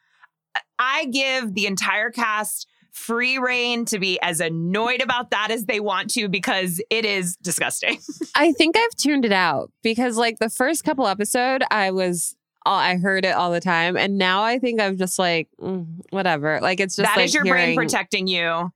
[0.79, 5.81] I give the entire cast free reign to be as annoyed about that as they
[5.81, 7.99] want to because it is disgusting.
[8.35, 12.79] I think I've tuned it out because like the first couple episode, I was all
[12.79, 16.59] I heard it all the time, and now I think I'm just like mm, whatever.
[16.61, 18.72] Like it's just That is like your brain protecting you.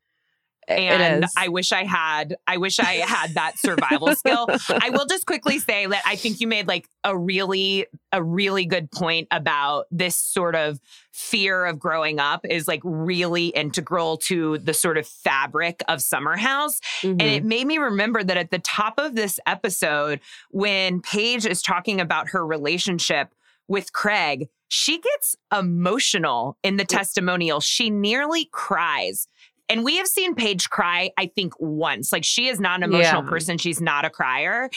[0.71, 1.27] And.
[1.37, 4.47] I wish I had I wish I had that survival skill.
[4.69, 8.67] I will just quickly say that I think you made like a really a really
[8.67, 10.81] good point about this sort of
[11.13, 16.37] fear of growing up is like really integral to the sort of fabric of Summer
[16.37, 16.81] House.
[17.03, 17.37] And Mhm.
[17.37, 22.01] it made me remember that at the top of this episode, when Paige is talking
[22.01, 23.35] about her relationship
[23.69, 27.61] with Craig, she gets emotional in the testimonial.
[27.61, 29.27] She nearly cries.
[29.71, 32.13] And we have seen Paige cry, I think, once.
[32.13, 33.29] Like she is not an emotional Yeah.
[33.31, 33.57] person.
[33.57, 34.69] She's not a crier.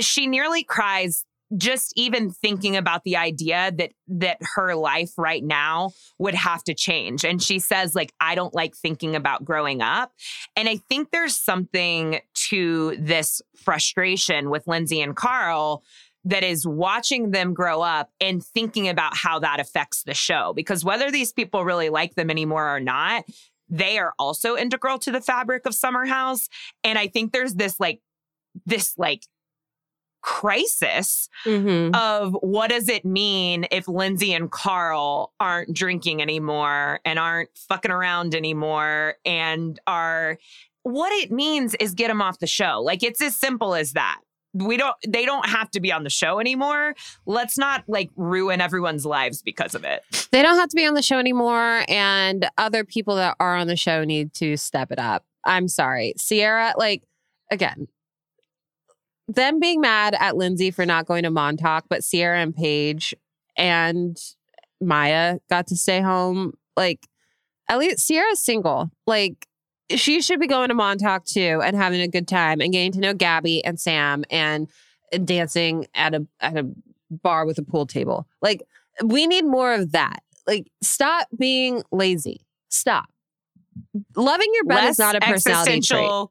[0.00, 1.24] She nearly cries
[1.58, 6.72] just even thinking about the idea that that her life right now would have to
[6.72, 10.12] change and she says like i don't like thinking about growing up
[10.56, 15.82] and i think there's something to this frustration with lindsay and carl
[16.24, 20.82] that is watching them grow up and thinking about how that affects the show because
[20.84, 23.24] whether these people really like them anymore or not
[23.74, 26.48] they are also integral to the fabric of summer house
[26.84, 28.00] and i think there's this like
[28.66, 29.22] this like
[30.20, 31.94] crisis Mhm.
[31.96, 37.90] of what does it mean if Lindsay and Carl aren't drinking anymore and aren't fucking
[37.90, 40.38] around anymore and are
[40.84, 42.80] what it means is get them off the show.
[42.80, 44.20] Like it's as simple as that.
[44.54, 46.94] We don't they don't have to be on the show anymore.
[47.24, 50.02] Let's not like ruin everyone's lives because of it.
[50.30, 53.66] They don't have to be on the show anymore, and other people that are on
[53.66, 55.24] the show need to step it up.
[55.44, 56.14] I'm sorry.
[56.18, 57.02] Ciara, like,
[57.50, 57.88] again,
[59.26, 63.14] them being mad at Lindsay for not going to Montauk, but Ciara and Paige
[63.56, 64.18] and
[64.80, 66.52] Mya got to stay home.
[66.76, 67.06] Like,
[67.68, 68.90] at least Ciara's single.
[69.06, 69.46] Like,
[69.96, 73.00] she should be going to Montauk too and having a good time and getting to
[73.00, 74.68] know Gabby and Sam and
[75.24, 76.70] dancing at a at a
[77.10, 78.26] bar with a pool table.
[78.40, 78.62] Like,
[79.04, 80.22] we need more of that.
[80.46, 82.46] Like, stop being lazy.
[82.68, 83.06] Stop.
[84.16, 86.28] Loving your bed is not a personality trait.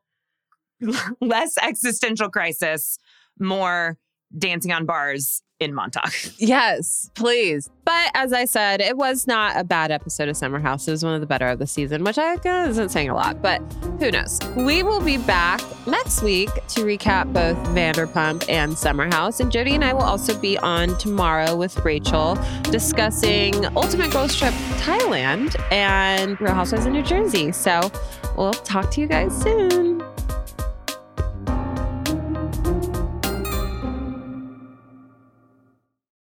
[1.21, 2.97] less existential crisis,
[3.39, 3.97] more
[4.37, 6.11] dancing on bars in Montauk.
[6.41, 7.69] Yes, please.
[7.85, 10.87] But as I said, it was not a bad episode of Summer House.
[10.87, 13.15] It was one of the better of the season, which I guess isn't saying a
[13.15, 13.59] lot, but
[13.99, 14.39] who knows?
[14.55, 19.39] We will be back next week to recap both Vanderpump and Summer House.
[19.39, 24.53] And Jodi and I will also be on tomorrow with Rachel discussing Ultimate Girls Trip
[24.79, 27.51] Thailand and Real Housewives of New Jersey.
[27.51, 27.91] So
[28.35, 30.01] we'll talk to you guys soon.